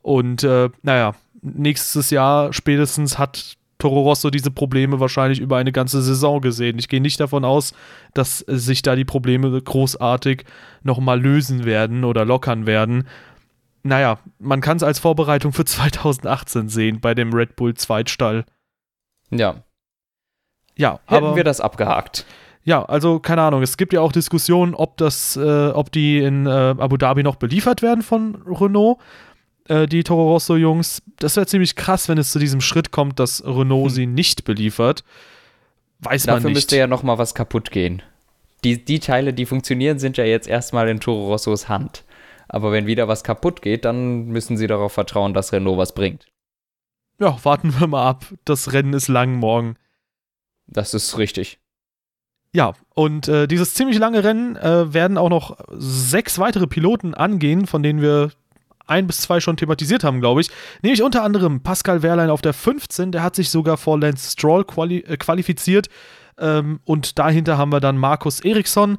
Und 0.00 0.44
äh, 0.44 0.70
naja, 0.82 1.14
nächstes 1.40 2.10
Jahr 2.10 2.52
spätestens 2.52 3.18
hat 3.18 3.56
Toro 3.82 4.02
Rosso 4.02 4.30
diese 4.30 4.52
Probleme 4.52 5.00
wahrscheinlich 5.00 5.40
über 5.40 5.56
eine 5.56 5.72
ganze 5.72 6.02
Saison 6.02 6.40
gesehen. 6.40 6.78
Ich 6.78 6.88
gehe 6.88 7.00
nicht 7.00 7.18
davon 7.18 7.44
aus, 7.44 7.74
dass 8.14 8.38
sich 8.38 8.82
da 8.82 8.94
die 8.94 9.04
Probleme 9.04 9.60
großartig 9.60 10.44
nochmal 10.84 11.20
lösen 11.20 11.64
werden 11.64 12.04
oder 12.04 12.24
lockern 12.24 12.64
werden. 12.64 13.08
Naja, 13.82 14.20
man 14.38 14.60
kann 14.60 14.76
es 14.76 14.84
als 14.84 15.00
Vorbereitung 15.00 15.52
für 15.52 15.64
2018 15.66 16.68
sehen 16.68 17.00
bei 17.00 17.12
dem 17.14 17.32
Red 17.32 17.56
Bull 17.56 17.74
Zweitstall. 17.74 18.44
Ja. 19.30 19.56
Ja, 20.76 21.00
Hätten 21.06 21.26
aber, 21.26 21.36
wir 21.36 21.44
das 21.44 21.60
abgehakt. 21.60 22.24
Ja, 22.62 22.84
also 22.84 23.18
keine 23.18 23.42
Ahnung. 23.42 23.62
Es 23.62 23.76
gibt 23.76 23.92
ja 23.92 24.00
auch 24.00 24.12
Diskussionen, 24.12 24.74
ob 24.74 24.96
das, 24.96 25.36
äh, 25.36 25.70
ob 25.70 25.90
die 25.90 26.18
in 26.18 26.46
äh, 26.46 26.50
Abu 26.78 26.96
Dhabi 26.96 27.24
noch 27.24 27.34
beliefert 27.34 27.82
werden 27.82 28.02
von 28.02 28.36
Renault 28.46 28.98
äh, 29.68 29.86
die 29.86 30.02
Toro 30.04 30.32
Rosso 30.32 30.56
Jungs. 30.56 31.02
Das 31.18 31.36
wäre 31.36 31.46
ziemlich 31.46 31.76
krass, 31.76 32.08
wenn 32.08 32.18
es 32.18 32.32
zu 32.32 32.38
diesem 32.38 32.60
Schritt 32.60 32.90
kommt, 32.90 33.18
dass 33.18 33.44
Renault 33.44 33.90
hm. 33.90 33.94
sie 33.94 34.06
nicht 34.06 34.44
beliefert. 34.44 35.04
Weiß 36.00 36.24
Dafür 36.24 36.40
man 36.40 36.42
nicht. 36.48 36.54
müsste 36.56 36.76
ja 36.76 36.86
noch 36.86 37.02
mal 37.02 37.18
was 37.18 37.34
kaputt 37.34 37.70
gehen. 37.70 38.02
Die, 38.64 38.84
die 38.84 39.00
Teile, 39.00 39.32
die 39.32 39.46
funktionieren, 39.46 39.98
sind 39.98 40.16
ja 40.16 40.24
jetzt 40.24 40.48
erstmal 40.48 40.88
in 40.88 41.00
Toro 41.00 41.26
Rossos 41.26 41.68
Hand. 41.68 42.04
Aber 42.48 42.70
wenn 42.70 42.86
wieder 42.86 43.08
was 43.08 43.24
kaputt 43.24 43.62
geht, 43.62 43.84
dann 43.84 44.26
müssen 44.26 44.56
sie 44.56 44.66
darauf 44.66 44.92
vertrauen, 44.92 45.34
dass 45.34 45.52
Renault 45.52 45.78
was 45.78 45.94
bringt. 45.94 46.26
Ja, 47.18 47.36
warten 47.44 47.78
wir 47.78 47.86
mal 47.86 48.06
ab. 48.06 48.26
Das 48.44 48.72
Rennen 48.72 48.92
ist 48.92 49.08
lang 49.08 49.34
morgen. 49.34 49.76
Das 50.66 50.94
ist 50.94 51.18
richtig. 51.18 51.58
Ja, 52.54 52.74
und 52.94 53.28
äh, 53.28 53.46
dieses 53.46 53.74
ziemlich 53.74 53.98
lange 53.98 54.22
Rennen 54.24 54.56
äh, 54.56 54.92
werden 54.92 55.16
auch 55.16 55.30
noch 55.30 55.56
sechs 55.70 56.38
weitere 56.38 56.66
Piloten 56.66 57.14
angehen, 57.14 57.66
von 57.66 57.82
denen 57.82 58.02
wir 58.02 58.32
ein 58.86 59.06
bis 59.06 59.18
zwei 59.18 59.40
schon 59.40 59.56
thematisiert 59.56 60.04
haben, 60.04 60.20
glaube 60.20 60.40
ich. 60.40 60.50
Nämlich 60.82 61.02
unter 61.02 61.22
anderem 61.22 61.62
Pascal 61.62 62.02
Wehrlein 62.02 62.30
auf 62.30 62.42
der 62.42 62.52
15, 62.52 63.12
der 63.12 63.22
hat 63.22 63.36
sich 63.36 63.50
sogar 63.50 63.76
vor 63.76 63.98
Lance 63.98 64.32
Stroll 64.32 64.64
quali 64.64 64.98
äh, 64.98 65.16
qualifiziert. 65.16 65.88
Ähm, 66.38 66.80
und 66.84 67.18
dahinter 67.18 67.58
haben 67.58 67.72
wir 67.72 67.80
dann 67.80 67.98
Markus 67.98 68.40
Eriksson. 68.40 68.98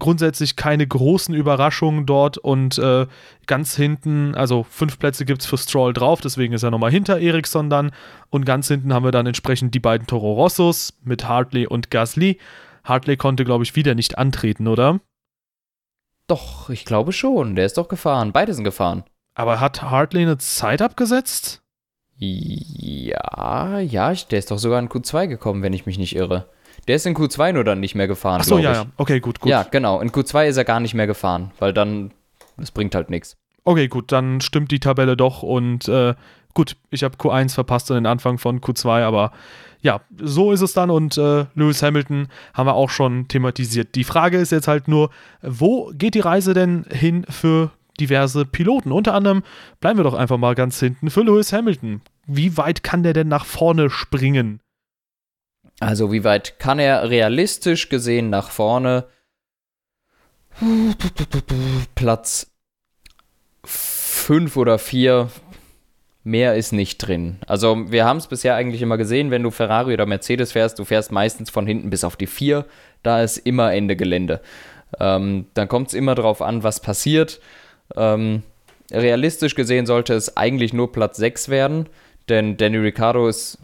Grundsätzlich 0.00 0.56
keine 0.56 0.86
großen 0.86 1.34
Überraschungen 1.34 2.04
dort 2.04 2.36
und 2.36 2.78
äh, 2.78 3.06
ganz 3.46 3.76
hinten, 3.76 4.34
also 4.34 4.66
fünf 4.68 4.98
Plätze 4.98 5.24
gibt 5.24 5.42
es 5.42 5.46
für 5.46 5.56
Stroll 5.56 5.92
drauf, 5.92 6.20
deswegen 6.20 6.52
ist 6.52 6.64
er 6.64 6.72
nochmal 6.72 6.90
hinter 6.90 7.20
Eriksson 7.20 7.70
dann. 7.70 7.92
Und 8.28 8.44
ganz 8.44 8.66
hinten 8.66 8.92
haben 8.92 9.04
wir 9.04 9.12
dann 9.12 9.26
entsprechend 9.26 9.72
die 9.72 9.80
beiden 9.80 10.08
Toro 10.08 10.32
Rossos 10.32 10.94
mit 11.04 11.28
Hartley 11.28 11.68
und 11.68 11.92
Gasly. 11.92 12.38
Hartley 12.82 13.16
konnte, 13.16 13.44
glaube 13.44 13.62
ich, 13.62 13.76
wieder 13.76 13.94
nicht 13.94 14.18
antreten, 14.18 14.66
oder? 14.66 14.98
Doch, 16.26 16.70
ich 16.70 16.84
glaube 16.84 17.12
schon. 17.12 17.54
Der 17.54 17.66
ist 17.66 17.78
doch 17.78 17.88
gefahren. 17.88 18.32
Beide 18.32 18.52
sind 18.52 18.64
gefahren. 18.64 19.04
Aber 19.34 19.60
hat 19.60 19.82
Hartley 19.82 20.22
eine 20.22 20.38
Zeit 20.38 20.80
abgesetzt? 20.80 21.62
Ja, 22.16 23.80
ja, 23.80 24.12
der 24.12 24.38
ist 24.38 24.50
doch 24.50 24.58
sogar 24.58 24.78
in 24.78 24.88
Q2 24.88 25.26
gekommen, 25.26 25.62
wenn 25.62 25.72
ich 25.72 25.86
mich 25.86 25.98
nicht 25.98 26.14
irre. 26.14 26.48
Der 26.86 26.96
ist 26.96 27.06
in 27.06 27.16
Q2 27.16 27.52
nur 27.52 27.64
dann 27.64 27.80
nicht 27.80 27.94
mehr 27.94 28.06
gefahren. 28.06 28.40
Ach 28.40 28.44
so, 28.44 28.58
ja, 28.58 28.72
ja. 28.72 28.86
Okay, 28.96 29.20
gut, 29.20 29.40
gut. 29.40 29.50
Ja, 29.50 29.64
genau. 29.64 30.00
In 30.00 30.10
Q2 30.10 30.46
ist 30.46 30.56
er 30.56 30.64
gar 30.64 30.80
nicht 30.80 30.94
mehr 30.94 31.06
gefahren, 31.06 31.50
weil 31.58 31.72
dann, 31.72 32.12
das 32.56 32.70
bringt 32.70 32.94
halt 32.94 33.10
nichts. 33.10 33.36
Okay, 33.64 33.88
gut, 33.88 34.12
dann 34.12 34.40
stimmt 34.40 34.70
die 34.70 34.80
Tabelle 34.80 35.16
doch 35.16 35.42
und 35.42 35.88
äh, 35.88 36.14
gut, 36.52 36.76
ich 36.90 37.02
habe 37.02 37.16
Q1 37.16 37.54
verpasst 37.54 37.90
und 37.90 37.96
den 37.96 38.06
Anfang 38.06 38.38
von 38.38 38.60
Q2, 38.60 39.02
aber 39.02 39.32
ja, 39.80 40.00
so 40.22 40.52
ist 40.52 40.60
es 40.60 40.74
dann 40.74 40.90
und 40.90 41.16
äh, 41.18 41.46
Lewis 41.54 41.82
Hamilton 41.82 42.28
haben 42.52 42.66
wir 42.66 42.74
auch 42.74 42.90
schon 42.90 43.26
thematisiert. 43.28 43.94
Die 43.94 44.04
Frage 44.04 44.38
ist 44.38 44.52
jetzt 44.52 44.68
halt 44.68 44.86
nur, 44.86 45.10
wo 45.42 45.90
geht 45.94 46.14
die 46.14 46.20
Reise 46.20 46.54
denn 46.54 46.84
hin 46.90 47.26
für 47.28 47.70
diverse 48.00 48.44
Piloten? 48.44 48.92
Unter 48.92 49.14
anderem 49.14 49.42
bleiben 49.80 49.98
wir 49.98 50.04
doch 50.04 50.14
einfach 50.14 50.38
mal 50.38 50.54
ganz 50.54 50.78
hinten 50.80 51.10
für 51.10 51.22
Lewis 51.22 51.52
Hamilton. 51.52 52.02
Wie 52.26 52.56
weit 52.56 52.82
kann 52.82 53.02
der 53.02 53.12
denn 53.12 53.28
nach 53.28 53.44
vorne 53.44 53.90
springen? 53.90 54.60
Also 55.80 56.12
wie 56.12 56.24
weit 56.24 56.58
kann 56.58 56.78
er 56.78 57.10
realistisch 57.10 57.88
gesehen 57.88 58.30
nach 58.30 58.50
vorne? 58.50 59.06
Platz 61.94 62.50
5 63.64 64.56
oder 64.56 64.78
4, 64.78 65.28
mehr 66.22 66.54
ist 66.54 66.72
nicht 66.72 66.98
drin. 66.98 67.38
Also 67.46 67.90
wir 67.90 68.04
haben 68.04 68.18
es 68.18 68.28
bisher 68.28 68.54
eigentlich 68.54 68.82
immer 68.82 68.96
gesehen, 68.96 69.30
wenn 69.30 69.42
du 69.42 69.50
Ferrari 69.50 69.94
oder 69.94 70.06
Mercedes 70.06 70.52
fährst, 70.52 70.78
du 70.78 70.84
fährst 70.84 71.12
meistens 71.12 71.50
von 71.50 71.66
hinten 71.66 71.90
bis 71.90 72.04
auf 72.04 72.16
die 72.16 72.26
4, 72.26 72.64
da 73.02 73.22
ist 73.22 73.38
immer 73.38 73.72
Ende 73.74 73.96
Gelände. 73.96 74.40
Ähm, 75.00 75.46
dann 75.54 75.68
kommt 75.68 75.88
es 75.88 75.94
immer 75.94 76.14
darauf 76.14 76.40
an, 76.40 76.62
was 76.62 76.80
passiert. 76.80 77.40
Ähm, 77.96 78.42
realistisch 78.90 79.54
gesehen 79.54 79.86
sollte 79.86 80.14
es 80.14 80.36
eigentlich 80.36 80.72
nur 80.72 80.92
Platz 80.92 81.16
6 81.16 81.48
werden, 81.48 81.88
denn 82.28 82.56
Danny 82.56 82.78
Ricciardo 82.78 83.28
ist 83.28 83.58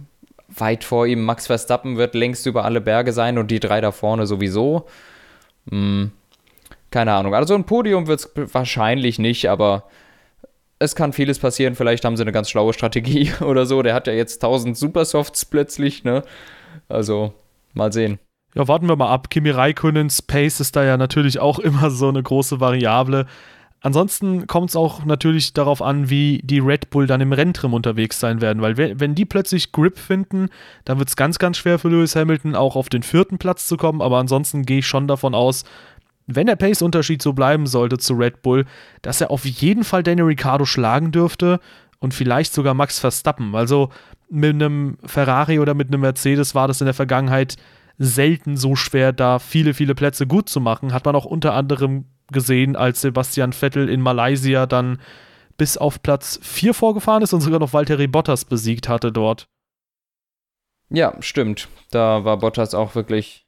weit 0.48 0.84
vor 0.84 1.06
ihm. 1.06 1.24
Max 1.24 1.46
Verstappen 1.46 1.96
wird 1.96 2.14
längst 2.14 2.46
über 2.46 2.64
alle 2.64 2.80
Berge 2.80 3.12
sein 3.12 3.38
und 3.38 3.50
die 3.50 3.60
drei 3.60 3.80
da 3.80 3.92
vorne 3.92 4.26
sowieso. 4.26 4.86
Hm, 5.70 6.12
keine 6.90 7.12
Ahnung. 7.12 7.34
Also 7.34 7.54
ein 7.54 7.64
Podium 7.64 8.06
wird 8.06 8.20
es 8.20 8.54
wahrscheinlich 8.54 9.18
nicht, 9.18 9.48
aber 9.48 9.84
es 10.78 10.96
kann 10.96 11.12
vieles 11.12 11.38
passieren. 11.38 11.76
Vielleicht 11.76 12.04
haben 12.04 12.16
sie 12.16 12.22
eine 12.22 12.32
ganz 12.32 12.50
schlaue 12.50 12.72
Strategie 12.72 13.32
oder 13.40 13.66
so. 13.66 13.82
Der 13.82 13.94
hat 13.94 14.06
ja 14.06 14.12
jetzt 14.12 14.42
1000 14.42 14.76
Supersofts 14.76 15.44
plötzlich, 15.44 16.04
ne? 16.04 16.22
Also, 16.88 17.32
mal 17.74 17.92
sehen. 17.92 18.18
Ja, 18.54 18.66
warten 18.66 18.88
wir 18.88 18.96
mal 18.96 19.12
ab. 19.12 19.30
Kimi 19.30 19.50
Raikkonens 19.50 20.22
Pace 20.22 20.58
ist 20.58 20.74
da 20.74 20.84
ja 20.84 20.96
natürlich 20.96 21.38
auch 21.38 21.58
immer 21.60 21.90
so 21.90 22.08
eine 22.08 22.22
große 22.22 22.58
Variable. 22.60 23.26
Ansonsten 23.82 24.46
kommt 24.46 24.70
es 24.70 24.76
auch 24.76 25.06
natürlich 25.06 25.54
darauf 25.54 25.80
an, 25.80 26.10
wie 26.10 26.42
die 26.44 26.58
Red 26.58 26.90
Bull 26.90 27.06
dann 27.06 27.22
im 27.22 27.32
Renntrim 27.32 27.72
unterwegs 27.72 28.20
sein 28.20 28.42
werden, 28.42 28.60
weil 28.60 28.76
wenn 28.76 29.14
die 29.14 29.24
plötzlich 29.24 29.72
Grip 29.72 29.98
finden, 29.98 30.50
dann 30.84 30.98
wird 30.98 31.08
es 31.08 31.16
ganz, 31.16 31.38
ganz 31.38 31.56
schwer 31.56 31.78
für 31.78 31.88
Lewis 31.88 32.14
Hamilton 32.14 32.54
auch 32.54 32.76
auf 32.76 32.90
den 32.90 33.02
vierten 33.02 33.38
Platz 33.38 33.66
zu 33.66 33.78
kommen, 33.78 34.02
aber 34.02 34.18
ansonsten 34.18 34.66
gehe 34.66 34.80
ich 34.80 34.86
schon 34.86 35.08
davon 35.08 35.34
aus, 35.34 35.64
wenn 36.26 36.46
der 36.46 36.56
Pace-Unterschied 36.56 37.22
so 37.22 37.32
bleiben 37.32 37.66
sollte 37.66 37.96
zu 37.96 38.14
Red 38.14 38.42
Bull, 38.42 38.66
dass 39.02 39.20
er 39.20 39.30
auf 39.30 39.46
jeden 39.46 39.84
Fall 39.84 40.02
Daniel 40.02 40.26
Ricciardo 40.26 40.66
schlagen 40.66 41.10
dürfte 41.10 41.58
und 42.00 42.14
vielleicht 42.14 42.52
sogar 42.52 42.74
Max 42.74 42.98
Verstappen. 42.98 43.54
Also 43.54 43.88
mit 44.28 44.54
einem 44.54 44.98
Ferrari 45.04 45.58
oder 45.58 45.74
mit 45.74 45.88
einem 45.88 46.02
Mercedes 46.02 46.54
war 46.54 46.68
das 46.68 46.80
in 46.80 46.84
der 46.84 46.94
Vergangenheit 46.94 47.56
selten 47.98 48.56
so 48.56 48.76
schwer, 48.76 49.12
da 49.12 49.38
viele, 49.38 49.74
viele 49.74 49.94
Plätze 49.94 50.26
gut 50.26 50.48
zu 50.48 50.60
machen. 50.60 50.92
Hat 50.92 51.04
man 51.04 51.16
auch 51.16 51.26
unter 51.26 51.54
anderem 51.54 52.04
gesehen, 52.32 52.76
als 52.76 53.00
Sebastian 53.00 53.52
Vettel 53.52 53.88
in 53.88 54.00
Malaysia 54.00 54.66
dann 54.66 55.00
bis 55.56 55.76
auf 55.76 56.02
Platz 56.02 56.38
4 56.42 56.72
vorgefahren 56.72 57.22
ist 57.22 57.32
und 57.32 57.40
sogar 57.40 57.60
noch 57.60 57.72
Valtteri 57.72 58.06
Bottas 58.06 58.44
besiegt 58.44 58.88
hatte 58.88 59.12
dort. 59.12 59.48
Ja, 60.88 61.14
stimmt. 61.20 61.68
Da 61.90 62.24
war 62.24 62.38
Bottas 62.38 62.74
auch 62.74 62.94
wirklich 62.94 63.46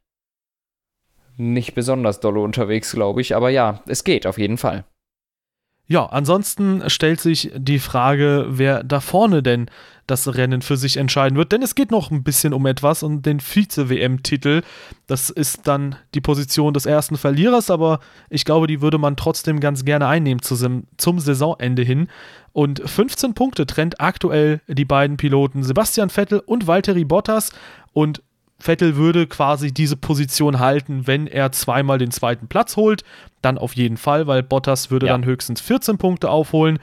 nicht 1.37 1.75
besonders 1.75 2.21
dolle 2.21 2.41
unterwegs, 2.41 2.93
glaube 2.93 3.21
ich. 3.21 3.35
Aber 3.35 3.51
ja, 3.51 3.83
es 3.87 4.05
geht 4.05 4.27
auf 4.27 4.39
jeden 4.39 4.59
Fall. 4.59 4.85
Ja, 5.87 6.07
ansonsten 6.07 6.89
stellt 6.89 7.21
sich 7.21 7.51
die 7.55 7.81
Frage, 7.81 8.47
wer 8.49 8.85
da 8.85 9.01
vorne 9.01 9.43
denn 9.43 9.71
das 10.13 10.35
Rennen 10.35 10.63
für 10.63 10.77
sich 10.77 10.99
entscheiden 10.99 11.37
wird. 11.37 11.53
Denn 11.53 11.63
es 11.63 11.75
geht 11.75 11.91
noch 11.91 12.11
ein 12.11 12.23
bisschen 12.23 12.53
um 12.53 12.67
etwas 12.67 13.03
und 13.03 13.25
den 13.25 13.41
Vize-WM-Titel. 13.41 14.63
Das 15.07 15.31
ist 15.31 15.67
dann 15.67 15.97
die 16.15 16.21
Position 16.21 16.75
des 16.75 16.87
ersten 16.87 17.17
Verlierers, 17.17 17.71
aber 17.71 18.01
ich 18.29 18.45
glaube, 18.45 18.67
die 18.67 18.81
würde 18.81 18.99
man 18.99 19.17
trotzdem 19.17 19.59
ganz 19.59 19.85
gerne 19.85 20.07
einnehmen 20.07 20.43
zum, 20.43 20.85
zum 20.99 21.19
Saisonende 21.19 21.83
hin. 21.83 22.09
Und 22.53 22.83
15 22.85 23.33
Punkte 23.33 23.67
trennt 23.67 24.01
aktuell 24.01 24.61
die 24.69 24.85
beiden 24.85 25.17
Piloten 25.17 25.63
Sebastian 25.63 26.11
Vettel 26.11 26.41
und 26.41 26.67
Valtteri 26.67 27.05
Bottas. 27.05 27.51
Und 27.95 28.23
Vettel 28.59 28.97
würde 28.97 29.27
quasi 29.27 29.73
diese 29.73 29.97
Position 29.97 30.61
halten, 30.61 31.07
wenn 31.07 31.27
er 31.27 31.53
zweimal 31.53 31.99
den 31.99 32.11
zweiten 32.11 32.49
Platz 32.49 32.77
holt. 32.77 33.03
Dann 33.41 33.57
auf 33.57 33.75
jeden 33.75 33.97
Fall, 33.97 34.27
weil 34.27 34.43
Bottas 34.43 34.91
würde 34.91 35.07
ja. 35.07 35.13
dann 35.13 35.25
höchstens 35.25 35.61
14 35.63 35.97
Punkte 35.97 36.31
aufholen. 36.31 36.79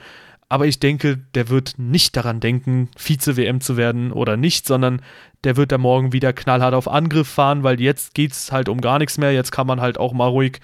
Aber 0.50 0.66
ich 0.66 0.80
denke, 0.80 1.16
der 1.36 1.48
wird 1.48 1.74
nicht 1.78 2.16
daran 2.16 2.40
denken, 2.40 2.88
Vize-WM 2.96 3.60
zu 3.60 3.76
werden 3.76 4.10
oder 4.10 4.36
nicht, 4.36 4.66
sondern 4.66 5.00
der 5.44 5.56
wird 5.56 5.70
da 5.70 5.78
morgen 5.78 6.12
wieder 6.12 6.32
knallhart 6.32 6.74
auf 6.74 6.88
Angriff 6.88 7.28
fahren, 7.28 7.62
weil 7.62 7.80
jetzt 7.80 8.14
geht 8.14 8.32
es 8.32 8.50
halt 8.50 8.68
um 8.68 8.80
gar 8.80 8.98
nichts 8.98 9.16
mehr. 9.16 9.32
Jetzt 9.32 9.52
kann 9.52 9.68
man 9.68 9.80
halt 9.80 9.96
auch 9.96 10.12
mal 10.12 10.26
ruhig, 10.26 10.60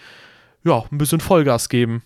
ja, 0.64 0.85
ein 0.90 0.99
bisschen 0.99 1.20
Vollgas 1.20 1.68
geben. 1.68 2.03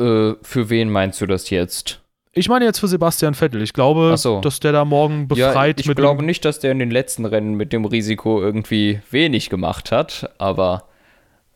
Äh, 0.00 0.32
für 0.40 0.70
wen 0.70 0.88
meinst 0.88 1.20
du 1.20 1.26
das 1.26 1.50
jetzt? 1.50 2.00
Ich 2.32 2.48
meine 2.48 2.64
jetzt 2.64 2.78
für 2.78 2.88
Sebastian 2.88 3.34
Vettel. 3.34 3.60
Ich 3.60 3.74
glaube, 3.74 4.16
so. 4.16 4.40
dass 4.40 4.58
der 4.58 4.72
da 4.72 4.86
morgen 4.86 5.28
befreit 5.28 5.84
ja, 5.84 5.90
ich 5.90 5.96
glaube 5.96 6.24
nicht, 6.24 6.46
dass 6.46 6.60
der 6.60 6.72
in 6.72 6.78
den 6.78 6.90
letzten 6.90 7.26
Rennen 7.26 7.54
mit 7.54 7.74
dem 7.74 7.84
Risiko 7.84 8.40
irgendwie 8.40 9.02
wenig 9.10 9.50
gemacht 9.50 9.92
hat, 9.92 10.30
aber 10.38 10.84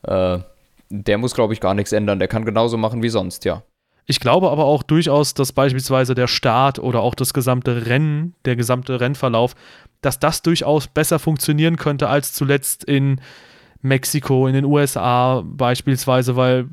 äh, 0.03 0.37
der 0.89 1.17
muss, 1.17 1.33
glaube 1.33 1.53
ich, 1.53 1.61
gar 1.61 1.73
nichts 1.73 1.93
ändern. 1.93 2.19
Der 2.19 2.27
kann 2.27 2.45
genauso 2.45 2.77
machen 2.77 3.01
wie 3.01 3.09
sonst, 3.09 3.43
ja. 3.45 3.63
Ich 4.07 4.19
glaube 4.19 4.51
aber 4.51 4.65
auch 4.65 4.83
durchaus, 4.83 5.33
dass 5.33 5.51
beispielsweise 5.51 6.13
der 6.13 6.27
Start 6.27 6.77
oder 6.79 7.01
auch 7.01 7.15
das 7.15 7.33
gesamte 7.33 7.87
Rennen, 7.87 8.35
der 8.45 8.55
gesamte 8.55 8.99
Rennverlauf, 8.99 9.55
dass 10.01 10.19
das 10.19 10.43
durchaus 10.43 10.87
besser 10.87 11.17
funktionieren 11.17 11.77
könnte 11.77 12.07
als 12.07 12.33
zuletzt 12.33 12.83
in 12.83 13.19
Mexiko, 13.81 14.47
in 14.47 14.53
den 14.53 14.65
USA 14.65 15.41
beispielsweise, 15.43 16.35
weil 16.35 16.67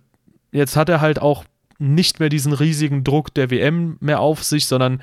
jetzt 0.50 0.76
hat 0.76 0.88
er 0.88 1.00
halt 1.00 1.20
auch 1.20 1.44
nicht 1.78 2.20
mehr 2.20 2.28
diesen 2.28 2.52
riesigen 2.52 3.02
Druck 3.02 3.32
der 3.34 3.50
WM 3.50 3.96
mehr 4.00 4.20
auf 4.20 4.44
sich, 4.44 4.66
sondern 4.66 5.02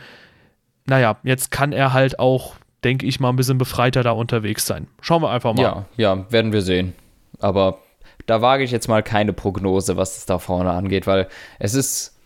naja, 0.86 1.18
jetzt 1.24 1.52
kann 1.52 1.72
er 1.72 1.94
halt 1.94 2.20
auch, 2.20 2.56
denke 2.84 3.06
ich 3.06 3.20
mal, 3.20 3.30
ein 3.30 3.36
bisschen 3.36 3.58
befreiter 3.58 4.04
da 4.04 4.12
unterwegs 4.12 4.66
sein. 4.66 4.88
Schauen 5.02 5.22
wir 5.22 5.30
einfach 5.30 5.54
mal. 5.54 5.62
Ja, 5.62 5.86
ja, 5.98 6.32
werden 6.32 6.54
wir 6.54 6.62
sehen. 6.62 6.94
Aber 7.40 7.80
da 8.26 8.42
wage 8.42 8.64
ich 8.64 8.72
jetzt 8.72 8.88
mal 8.88 9.04
keine 9.04 9.34
Prognose, 9.34 9.98
was 9.98 10.18
es 10.18 10.26
da 10.26 10.40
vorne 10.40 10.72
angeht, 10.72 11.08
weil 11.08 11.28
es 11.58 11.74
ist 11.74 12.19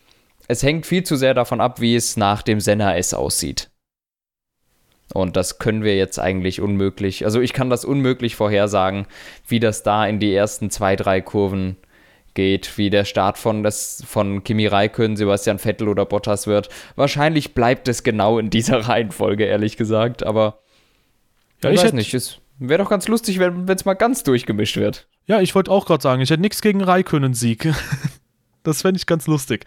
es 0.47 0.63
hängt 0.63 0.85
viel 0.85 1.03
zu 1.03 1.15
sehr 1.15 1.33
davon 1.33 1.61
ab, 1.61 1.79
wie 1.81 1.95
es 1.95 2.17
nach 2.17 2.41
dem 2.41 2.59
Senna 2.59 2.95
S 2.95 3.13
aussieht. 3.13 3.69
Und 5.13 5.35
das 5.35 5.59
können 5.59 5.83
wir 5.83 5.95
jetzt 5.95 6.17
eigentlich 6.19 6.59
unmöglich, 6.59 7.25
also 7.25 7.39
ich 7.39 7.53
kann 7.53 7.69
das 7.69 7.85
unmöglich 7.85 8.35
vorhersagen, 8.35 9.05
wie 9.47 9.59
das 9.59 9.83
da 9.83 10.07
in 10.07 10.19
die 10.19 10.33
ersten 10.33 10.71
zwei, 10.71 10.95
drei 10.95 11.21
Kurven 11.21 11.77
geht, 12.33 12.77
wie 12.77 12.89
der 12.89 13.05
Start 13.05 13.37
von, 13.37 13.61
das, 13.61 14.03
von 14.07 14.43
Kimi 14.43 14.65
Räikkönen, 14.65 15.15
Sebastian 15.15 15.59
Vettel 15.59 15.87
oder 15.87 16.05
Bottas 16.05 16.47
wird. 16.47 16.69
Wahrscheinlich 16.95 17.53
bleibt 17.53 17.87
es 17.87 18.01
genau 18.01 18.39
in 18.39 18.49
dieser 18.49 18.77
Reihenfolge, 18.87 19.45
ehrlich 19.45 19.77
gesagt, 19.77 20.23
aber 20.23 20.59
ja, 21.61 21.69
ich, 21.69 21.75
ich 21.75 21.83
weiß 21.85 21.93
nicht, 21.93 22.13
es 22.13 22.39
wäre 22.57 22.81
doch 22.81 22.89
ganz 22.89 23.07
lustig, 23.07 23.39
wenn 23.39 23.67
es 23.69 23.85
mal 23.85 23.93
ganz 23.93 24.23
durchgemischt 24.23 24.77
wird. 24.77 25.07
Ja, 25.25 25.41
ich 25.41 25.53
wollte 25.53 25.71
auch 25.71 25.85
gerade 25.85 26.01
sagen, 26.01 26.21
ich 26.21 26.29
hätte 26.29 26.41
nichts 26.41 26.61
gegen 26.61 26.81
Räikkönen-Sieg. 26.81 27.73
das 28.63 28.81
fände 28.81 28.97
ich 28.97 29.05
ganz 29.05 29.27
lustig. 29.27 29.65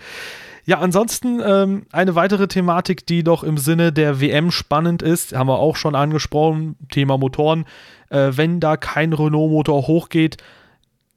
Ja, 0.66 0.80
ansonsten 0.80 1.40
ähm, 1.46 1.86
eine 1.92 2.16
weitere 2.16 2.48
Thematik, 2.48 3.06
die 3.06 3.22
doch 3.22 3.44
im 3.44 3.56
Sinne 3.56 3.92
der 3.92 4.20
WM 4.20 4.50
spannend 4.50 5.00
ist, 5.00 5.32
haben 5.32 5.48
wir 5.48 5.60
auch 5.60 5.76
schon 5.76 5.94
angesprochen, 5.94 6.74
Thema 6.90 7.16
Motoren. 7.16 7.66
Äh, 8.10 8.32
wenn 8.32 8.58
da 8.58 8.76
kein 8.76 9.12
Renault-Motor 9.12 9.86
hochgeht, 9.86 10.38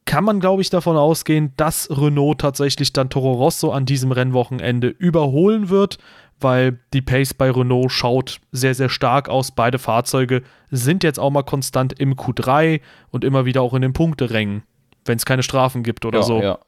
kann 0.06 0.24
man, 0.24 0.40
glaube 0.40 0.62
ich, 0.62 0.70
davon 0.70 0.98
ausgehen, 0.98 1.54
dass 1.58 1.90
Renault 1.90 2.42
tatsächlich 2.42 2.94
dann 2.94 3.10
Toro 3.10 3.34
Rosso 3.34 3.72
an 3.72 3.86
diesem 3.86 4.12
Rennwochenende 4.12 4.88
überholen 4.88 5.70
wird, 5.70 5.98
weil 6.40 6.80
die 6.94 7.02
Pace 7.02 7.34
bei 7.34 7.50
Renault 7.50 7.92
schaut 7.92 8.42
sehr, 8.52 8.76
sehr 8.76 8.90
stark 8.90 9.30
aus. 9.30 9.52
Beide 9.52 9.80
Fahrzeuge 9.80 10.44
sind 10.70 11.04
jetzt 11.04 11.20
auch 11.20 11.32
mal 11.32 11.44
konstant 11.44 12.00
im 12.00 12.14
Q3 12.14 12.82
und 13.10 13.24
immer 13.24 13.46
wieder 13.46 13.64
auch 13.64 13.74
in 13.74 13.82
den 13.82 13.94
Punkterängen, 13.94 14.62
wenn 15.06 15.18
es 15.18 15.26
keine 15.26 15.44
Strafen 15.44 15.82
gibt 15.82 16.06
oder 16.06 16.20
ja, 16.20 16.24
so. 16.24 16.42
Ja. 16.42 16.60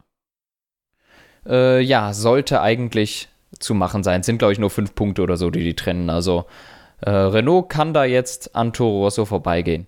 Äh, 1.45 1.82
ja, 1.82 2.13
sollte 2.13 2.62
eigentlich 2.62 3.30
zu 3.60 3.73
machen 3.73 4.04
sein. 4.04 4.21
Es 4.21 4.25
sind, 4.25 4.38
glaube 4.38 4.54
ich, 4.54 4.60
nur 4.60 4.69
fünf 4.69 4.95
Punkte 4.95 5.21
oder 5.21 5.38
so, 5.38 5.49
die 5.49 5.63
die 5.63 5.75
trennen. 5.75 6.10
Also 6.10 6.45
äh, 7.01 7.10
Renault 7.10 7.69
kann 7.69 7.93
da 7.93 8.06
jetzt 8.06 8.56
an 8.56 8.73
Toro 8.73 9.04
Rosso 9.04 9.25
vorbeigehen. 9.25 9.88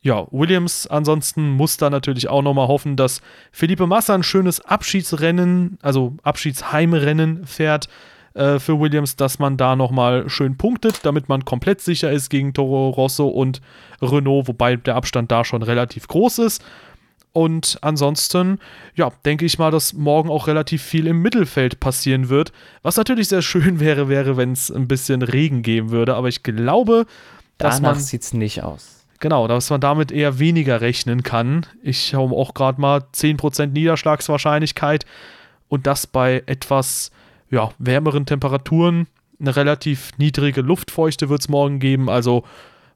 Ja, 0.00 0.26
Williams 0.30 0.86
ansonsten 0.86 1.50
muss 1.50 1.76
da 1.76 1.90
natürlich 1.90 2.28
auch 2.28 2.42
nochmal 2.42 2.68
hoffen, 2.68 2.96
dass 2.96 3.20
Felipe 3.50 3.86
Massa 3.86 4.14
ein 4.14 4.22
schönes 4.22 4.60
Abschiedsrennen, 4.60 5.78
also 5.82 6.14
Abschiedsheimrennen 6.22 7.46
fährt 7.46 7.88
äh, 8.34 8.60
für 8.60 8.78
Williams, 8.78 9.16
dass 9.16 9.40
man 9.40 9.56
da 9.56 9.74
nochmal 9.74 10.28
schön 10.28 10.56
punktet, 10.56 11.00
damit 11.04 11.28
man 11.28 11.44
komplett 11.44 11.80
sicher 11.80 12.12
ist 12.12 12.28
gegen 12.30 12.54
Toro 12.54 12.90
Rosso 12.90 13.26
und 13.26 13.60
Renault, 14.00 14.46
wobei 14.46 14.76
der 14.76 14.94
Abstand 14.94 15.32
da 15.32 15.44
schon 15.44 15.62
relativ 15.62 16.06
groß 16.06 16.38
ist. 16.38 16.64
Und 17.38 17.78
ansonsten, 17.82 18.58
ja, 18.96 19.12
denke 19.24 19.44
ich 19.44 19.60
mal, 19.60 19.70
dass 19.70 19.92
morgen 19.92 20.28
auch 20.28 20.48
relativ 20.48 20.82
viel 20.82 21.06
im 21.06 21.22
Mittelfeld 21.22 21.78
passieren 21.78 22.30
wird. 22.30 22.50
Was 22.82 22.96
natürlich 22.96 23.28
sehr 23.28 23.42
schön 23.42 23.78
wäre, 23.80 24.08
wäre, 24.08 24.36
wenn 24.36 24.50
es 24.50 24.72
ein 24.72 24.88
bisschen 24.88 25.22
Regen 25.22 25.62
geben 25.62 25.92
würde. 25.92 26.16
Aber 26.16 26.26
ich 26.26 26.42
glaube, 26.42 27.06
dass 27.56 27.76
Danach 27.76 27.94
man. 27.94 28.02
sieht 28.02 28.22
es 28.22 28.32
nicht 28.32 28.64
aus. 28.64 29.06
Genau, 29.20 29.46
dass 29.46 29.70
man 29.70 29.80
damit 29.80 30.10
eher 30.10 30.40
weniger 30.40 30.80
rechnen 30.80 31.22
kann. 31.22 31.64
Ich 31.80 32.12
habe 32.12 32.34
auch 32.34 32.54
gerade 32.54 32.80
mal 32.80 33.04
10% 33.14 33.66
Niederschlagswahrscheinlichkeit 33.66 35.06
und 35.68 35.86
das 35.86 36.08
bei 36.08 36.42
etwas 36.46 37.12
ja, 37.50 37.70
wärmeren 37.78 38.26
Temperaturen. 38.26 39.06
Eine 39.38 39.54
relativ 39.54 40.10
niedrige 40.18 40.62
Luftfeuchte 40.62 41.28
wird 41.28 41.42
es 41.42 41.48
morgen 41.48 41.78
geben, 41.78 42.10
also 42.10 42.42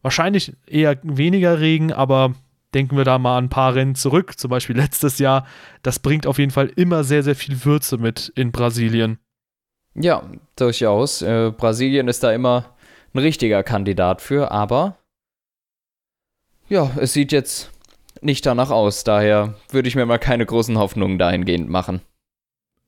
wahrscheinlich 0.03 0.53
eher 0.67 0.99
weniger 1.05 1.61
Regen, 1.61 1.93
aber 1.93 2.35
denken 2.75 2.97
wir 2.97 3.05
da 3.05 3.19
mal 3.19 3.39
an 3.39 3.45
ein 3.45 3.49
paar 3.51 3.75
Rennen 3.75 3.95
zurück, 3.95 4.39
zum 4.39 4.51
Beispiel 4.51 4.77
letztes 4.77 5.19
Jahr. 5.19 5.47
Das 5.83 5.99
bringt 5.99 6.27
auf 6.27 6.39
jeden 6.39 6.51
Fall 6.51 6.71
immer 6.77 7.05
sehr, 7.05 7.23
sehr 7.23 7.37
viel 7.37 7.65
Würze 7.65 7.99
mit 7.99 8.33
in 8.35 8.53
Brasilien. 8.53 9.19
Ja, 9.95 10.23
durchaus. 10.57 11.23
Äh, 11.23 11.53
Brasilien 11.57 12.09
ist 12.09 12.23
da 12.23 12.33
immer 12.33 12.75
ein 13.15 13.19
richtiger 13.19 13.63
Kandidat 13.63 14.23
für, 14.23 14.51
aber 14.51 14.97
ja, 16.69 16.91
es 16.97 17.13
sieht 17.13 17.33
jetzt 17.33 17.71
nicht 18.23 18.47
danach 18.47 18.71
aus. 18.71 19.05
Daher 19.05 19.55
würde 19.71 19.89
ich 19.89 19.97
mir 19.97 20.07
mal 20.07 20.19
keine 20.19 20.47
großen 20.47 20.79
Hoffnungen 20.79 21.19
dahingehend 21.19 21.69
machen. 21.69 22.01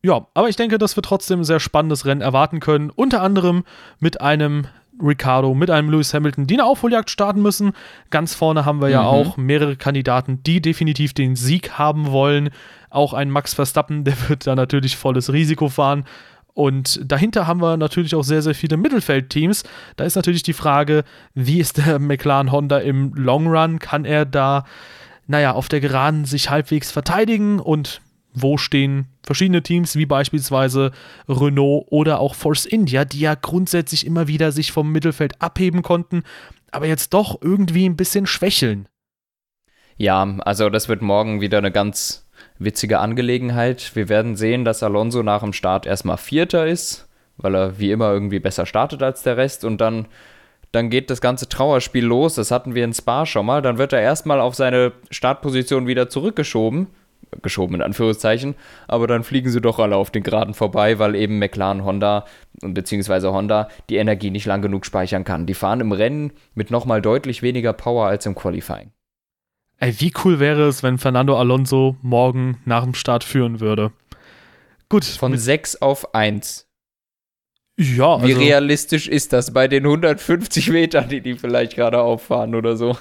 Ja, 0.03 0.27
aber 0.35 0.49
ich 0.49 0.57
denke, 0.57 0.79
dass 0.79 0.97
wir 0.97 1.03
trotzdem 1.03 1.41
ein 1.41 1.45
sehr 1.45 1.61
spannendes 1.61 2.05
Rennen 2.07 2.21
erwarten 2.21 2.61
können. 2.61 2.91
Unter 2.91 3.23
anderem 3.23 3.65
mit 4.01 4.21
einem 4.21 4.67
Ricardo, 5.03 5.55
mit 5.55 5.71
einem 5.71 5.91
Lewis 5.91 6.15
Hamilton, 6.15 6.47
die 6.47 6.55
eine 6.55 6.65
Aufholjagd 6.65 7.11
starten 7.11 7.43
müssen. 7.43 7.73
Ganz 8.11 8.35
vorne 8.35 8.65
haben 8.65 8.81
wir 8.81 8.89
ja 8.89 9.03
Mhm. 9.03 9.07
auch 9.09 9.37
mehrere 9.37 9.77
Kandidaten, 9.77 10.43
die 10.45 10.61
definitiv 10.61 11.13
den 11.15 11.37
Sieg 11.37 11.73
haben 11.79 12.11
wollen. 12.11 12.51
Auch 12.91 13.13
ein 13.13 13.31
Max 13.31 13.55
Verstappen, 13.55 14.05
der 14.05 14.15
wird 14.29 14.47
da 14.47 14.55
natürlich 14.55 14.97
volles 14.97 15.33
Risiko 15.33 15.69
fahren. 15.69 16.05
Und 16.55 17.01
dahinter 17.05 17.49
haben 17.49 17.61
wir 17.61 17.77
natürlich 17.77 18.15
auch 18.15 18.23
sehr, 18.23 18.41
sehr 18.41 18.55
viele 18.55 18.77
Mittelfeldteams. 18.77 19.65
Da 19.97 20.05
ist 20.05 20.15
natürlich 20.15 20.45
die 20.45 20.53
Frage, 20.53 21.03
wie 21.35 21.59
ist 21.59 21.79
der 21.85 21.99
McLaren 21.99 22.53
Honda 22.53 22.79
im 22.79 23.13
Long 23.15 23.49
Run? 23.49 23.81
Kann 23.81 24.05
er 24.05 24.25
da, 24.25 24.65
naja, 25.27 25.53
auf 25.53 25.69
der 25.69 25.81
Geraden 25.81 26.25
sich 26.27 26.51
halbwegs 26.51 26.93
verteidigen? 26.93 27.59
Und 27.59 28.01
wo 28.35 28.59
stehen 28.59 29.07
verschiedene 29.23 29.63
Teams, 29.63 29.97
wie 29.97 30.07
beispielsweise 30.07 30.91
Renault 31.29 31.87
oder 31.91 32.21
auch 32.21 32.35
Force 32.35 32.67
India, 32.67 33.05
die 33.05 33.21
ja 33.21 33.35
grundsätzlich 33.35 34.05
immer 34.05 34.29
wieder 34.29 34.53
sich 34.53 34.73
vom 34.73 34.93
Mittelfeld 34.93 35.41
abheben 35.41 35.83
konnten, 35.83 36.25
aber 36.71 36.87
jetzt 36.87 37.15
doch 37.15 37.41
irgendwie 37.41 37.89
ein 37.89 37.97
bisschen 37.97 38.27
schwächeln. 38.27 38.89
Ja, 39.97 40.37
also 40.41 40.71
das 40.71 40.89
wird 40.89 41.03
morgen 41.03 41.41
wieder 41.41 41.59
eine 41.59 41.71
ganz 41.71 42.27
witzige 42.59 42.99
Angelegenheit. 42.99 43.93
Wir 43.95 44.09
werden 44.09 44.37
sehen, 44.37 44.65
dass 44.65 44.83
Alonso 44.83 45.23
nach 45.23 45.43
dem 45.43 45.53
Start 45.53 45.87
erstmal 45.87 46.17
Vierter 46.17 46.67
ist, 46.67 47.09
weil 47.37 47.55
er 47.55 47.79
wie 47.79 47.93
immer 47.93 48.13
irgendwie 48.13 48.41
besser 48.41 48.67
startet 48.67 49.03
als 49.03 49.23
der 49.23 49.37
Rest 49.37 49.65
und 49.65 49.81
dann, 49.81 50.07
dann 50.73 50.91
geht 50.91 51.11
das 51.11 51.21
ganze 51.21 51.49
Trauerspiel 51.49 52.05
los. 52.05 52.35
Das 52.35 52.51
hatten 52.51 52.75
wir 52.75 52.85
in 52.85 52.93
Spa 52.93 53.25
schon 53.25 53.47
mal. 53.47 53.63
Dann 53.63 53.79
wird 53.79 53.93
er 53.93 54.01
erstmal 54.01 54.41
auf 54.41 54.57
seine 54.57 54.93
Startposition 55.11 55.87
wieder 55.87 56.09
zurückgeschoben. 56.09 56.89
Geschoben 57.43 57.77
in 57.77 57.83
Anführungszeichen, 57.83 58.55
aber 58.89 59.07
dann 59.07 59.25
fliegen 59.25 59.51
sie 59.51 59.61
doch 59.61 59.79
alle 59.79 59.97
auf 59.97 60.11
den 60.11 60.23
Geraden 60.23 60.55
vorbei, 60.55 60.99
weil 60.99 61.15
eben 61.15 61.39
McLaren 61.39 61.85
Honda 61.85 62.25
beziehungsweise 62.61 63.33
Honda 63.33 63.69
die 63.91 63.97
Energie 63.97 64.31
nicht 64.31 64.47
lang 64.47 64.63
genug 64.63 64.87
speichern 64.87 65.25
kann. 65.25 65.47
Die 65.47 65.55
fahren 65.55 65.81
im 65.81 65.93
Rennen 65.93 66.33
mit 66.55 66.71
nochmal 66.71 67.03
deutlich 67.03 67.43
weniger 67.43 67.73
Power 67.73 68.07
als 68.07 68.27
im 68.27 68.35
Qualifying. 68.35 68.91
Ey, 69.79 69.95
wie 69.99 70.13
cool 70.25 70.39
wäre 70.39 70.69
es, 70.69 70.83
wenn 70.83 70.99
Fernando 70.99 71.39
Alonso 71.39 71.97
morgen 72.03 72.61
nach 72.65 72.85
dem 72.85 72.95
Start 72.95 73.25
führen 73.25 73.61
würde? 73.61 73.93
Gut. 74.89 75.05
Von 75.05 75.37
6 75.37 75.83
auf 75.83 76.15
1. 76.15 76.69
ja, 77.77 78.23
Wie 78.23 78.33
also, 78.33 78.41
realistisch 78.41 79.09
ist 79.09 79.33
das 79.33 79.53
bei 79.53 79.67
den 79.67 79.85
150 79.85 80.71
Metern, 80.71 81.09
die 81.09 81.21
die 81.21 81.35
vielleicht 81.35 81.75
gerade 81.75 82.01
auffahren 82.01 82.55
oder 82.55 82.77
so? 82.77 82.97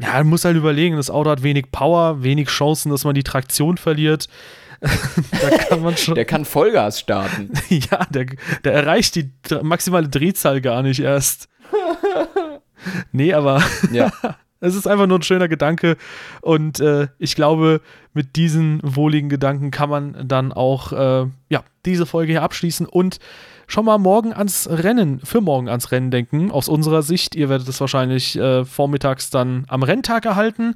Ja, 0.00 0.12
man 0.14 0.28
muss 0.28 0.44
halt 0.44 0.56
überlegen, 0.56 0.96
das 0.96 1.10
Auto 1.10 1.30
hat 1.30 1.42
wenig 1.42 1.70
Power, 1.72 2.22
wenig 2.22 2.48
Chancen, 2.48 2.90
dass 2.90 3.04
man 3.04 3.14
die 3.14 3.24
Traktion 3.24 3.76
verliert. 3.76 4.28
da 4.80 5.50
kann 5.58 5.82
man 5.82 5.96
schon. 5.96 6.14
Der 6.14 6.24
kann 6.24 6.44
Vollgas 6.44 7.00
starten. 7.00 7.50
ja, 7.68 8.04
der, 8.10 8.26
der 8.62 8.72
erreicht 8.72 9.16
die 9.16 9.30
maximale 9.62 10.08
Drehzahl 10.08 10.60
gar 10.60 10.82
nicht 10.82 11.00
erst. 11.00 11.48
nee, 13.12 13.32
aber 13.32 13.62
Ja. 13.90 14.12
Es 14.60 14.74
ist 14.74 14.86
einfach 14.86 15.06
nur 15.06 15.18
ein 15.18 15.22
schöner 15.22 15.48
Gedanke. 15.48 15.96
Und 16.40 16.80
äh, 16.80 17.08
ich 17.18 17.34
glaube, 17.34 17.80
mit 18.12 18.36
diesen 18.36 18.80
wohligen 18.82 19.28
Gedanken 19.28 19.70
kann 19.70 19.90
man 19.90 20.28
dann 20.28 20.52
auch 20.52 20.92
äh, 20.92 21.26
ja, 21.48 21.62
diese 21.86 22.06
Folge 22.06 22.32
hier 22.32 22.42
abschließen 22.42 22.86
und 22.86 23.18
schon 23.66 23.84
mal 23.84 23.98
morgen 23.98 24.32
ans 24.32 24.68
Rennen, 24.70 25.20
für 25.20 25.40
morgen 25.40 25.68
ans 25.68 25.92
Rennen 25.92 26.10
denken. 26.10 26.50
Aus 26.50 26.68
unserer 26.68 27.02
Sicht, 27.02 27.34
ihr 27.34 27.48
werdet 27.48 27.68
es 27.68 27.80
wahrscheinlich 27.80 28.36
äh, 28.36 28.64
vormittags 28.64 29.30
dann 29.30 29.64
am 29.68 29.82
Renntag 29.82 30.24
erhalten. 30.24 30.74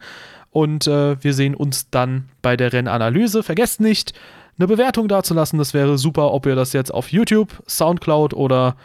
Und 0.51 0.87
äh, 0.87 1.23
wir 1.23 1.33
sehen 1.33 1.55
uns 1.55 1.89
dann 1.91 2.29
bei 2.43 2.57
der 2.57 2.73
Rennanalyse. 2.73 3.43
Vergesst 3.43 3.81
nicht, 3.81 4.13
eine 4.59 4.69
Bewertung 4.69 5.09
dazulassen. 5.09 5.59
Das 5.59 5.73
wäre 5.73 5.97
super, 5.97 6.33
ob 6.33 6.47
ihr 6.47 6.55
das 6.55 6.75
jetzt 6.75 6.93
auf 6.93 7.11
YouTube, 7.11 7.63
Soundcloud 7.67 8.35
oder 8.35 8.77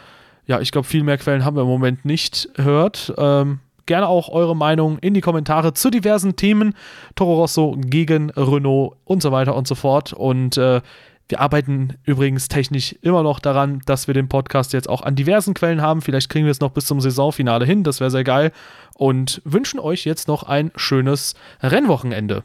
ja, 0.46 0.60
ich 0.60 0.72
glaube, 0.72 0.88
viel 0.88 1.04
mehr 1.04 1.18
Quellen 1.18 1.44
haben 1.44 1.56
wir 1.56 1.62
im 1.62 1.68
Moment 1.68 2.06
nicht 2.06 2.48
hört. 2.56 3.12
Ähm, 3.18 3.60
gerne 3.88 4.06
auch 4.06 4.28
eure 4.28 4.54
Meinung 4.54 4.98
in 4.98 5.14
die 5.14 5.20
Kommentare 5.20 5.74
zu 5.74 5.90
diversen 5.90 6.36
Themen. 6.36 6.74
Toro 7.16 7.34
Rosso 7.34 7.76
gegen 7.76 8.30
Renault 8.30 8.96
und 9.04 9.20
so 9.20 9.32
weiter 9.32 9.56
und 9.56 9.66
so 9.66 9.74
fort. 9.74 10.12
Und 10.12 10.56
äh, 10.56 10.80
wir 11.28 11.40
arbeiten 11.40 11.98
übrigens 12.04 12.48
technisch 12.48 12.94
immer 13.02 13.22
noch 13.22 13.40
daran, 13.40 13.82
dass 13.84 14.06
wir 14.06 14.14
den 14.14 14.28
Podcast 14.28 14.72
jetzt 14.72 14.88
auch 14.88 15.02
an 15.02 15.16
diversen 15.16 15.54
Quellen 15.54 15.82
haben. 15.82 16.00
Vielleicht 16.00 16.30
kriegen 16.30 16.46
wir 16.46 16.52
es 16.52 16.60
noch 16.60 16.70
bis 16.70 16.86
zum 16.86 17.00
Saisonfinale 17.00 17.66
hin. 17.66 17.84
Das 17.84 18.00
wäre 18.00 18.10
sehr 18.10 18.24
geil. 18.24 18.52
Und 18.94 19.42
wünschen 19.44 19.80
euch 19.80 20.04
jetzt 20.04 20.28
noch 20.28 20.44
ein 20.44 20.70
schönes 20.76 21.34
Rennwochenende. 21.62 22.44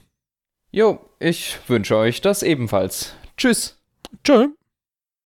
Jo, 0.72 1.00
ich 1.20 1.60
wünsche 1.68 1.96
euch 1.96 2.20
das 2.22 2.44
ebenfalls. 2.44 3.16
Tschüss. 3.38 3.80
Tschö. 4.24 4.50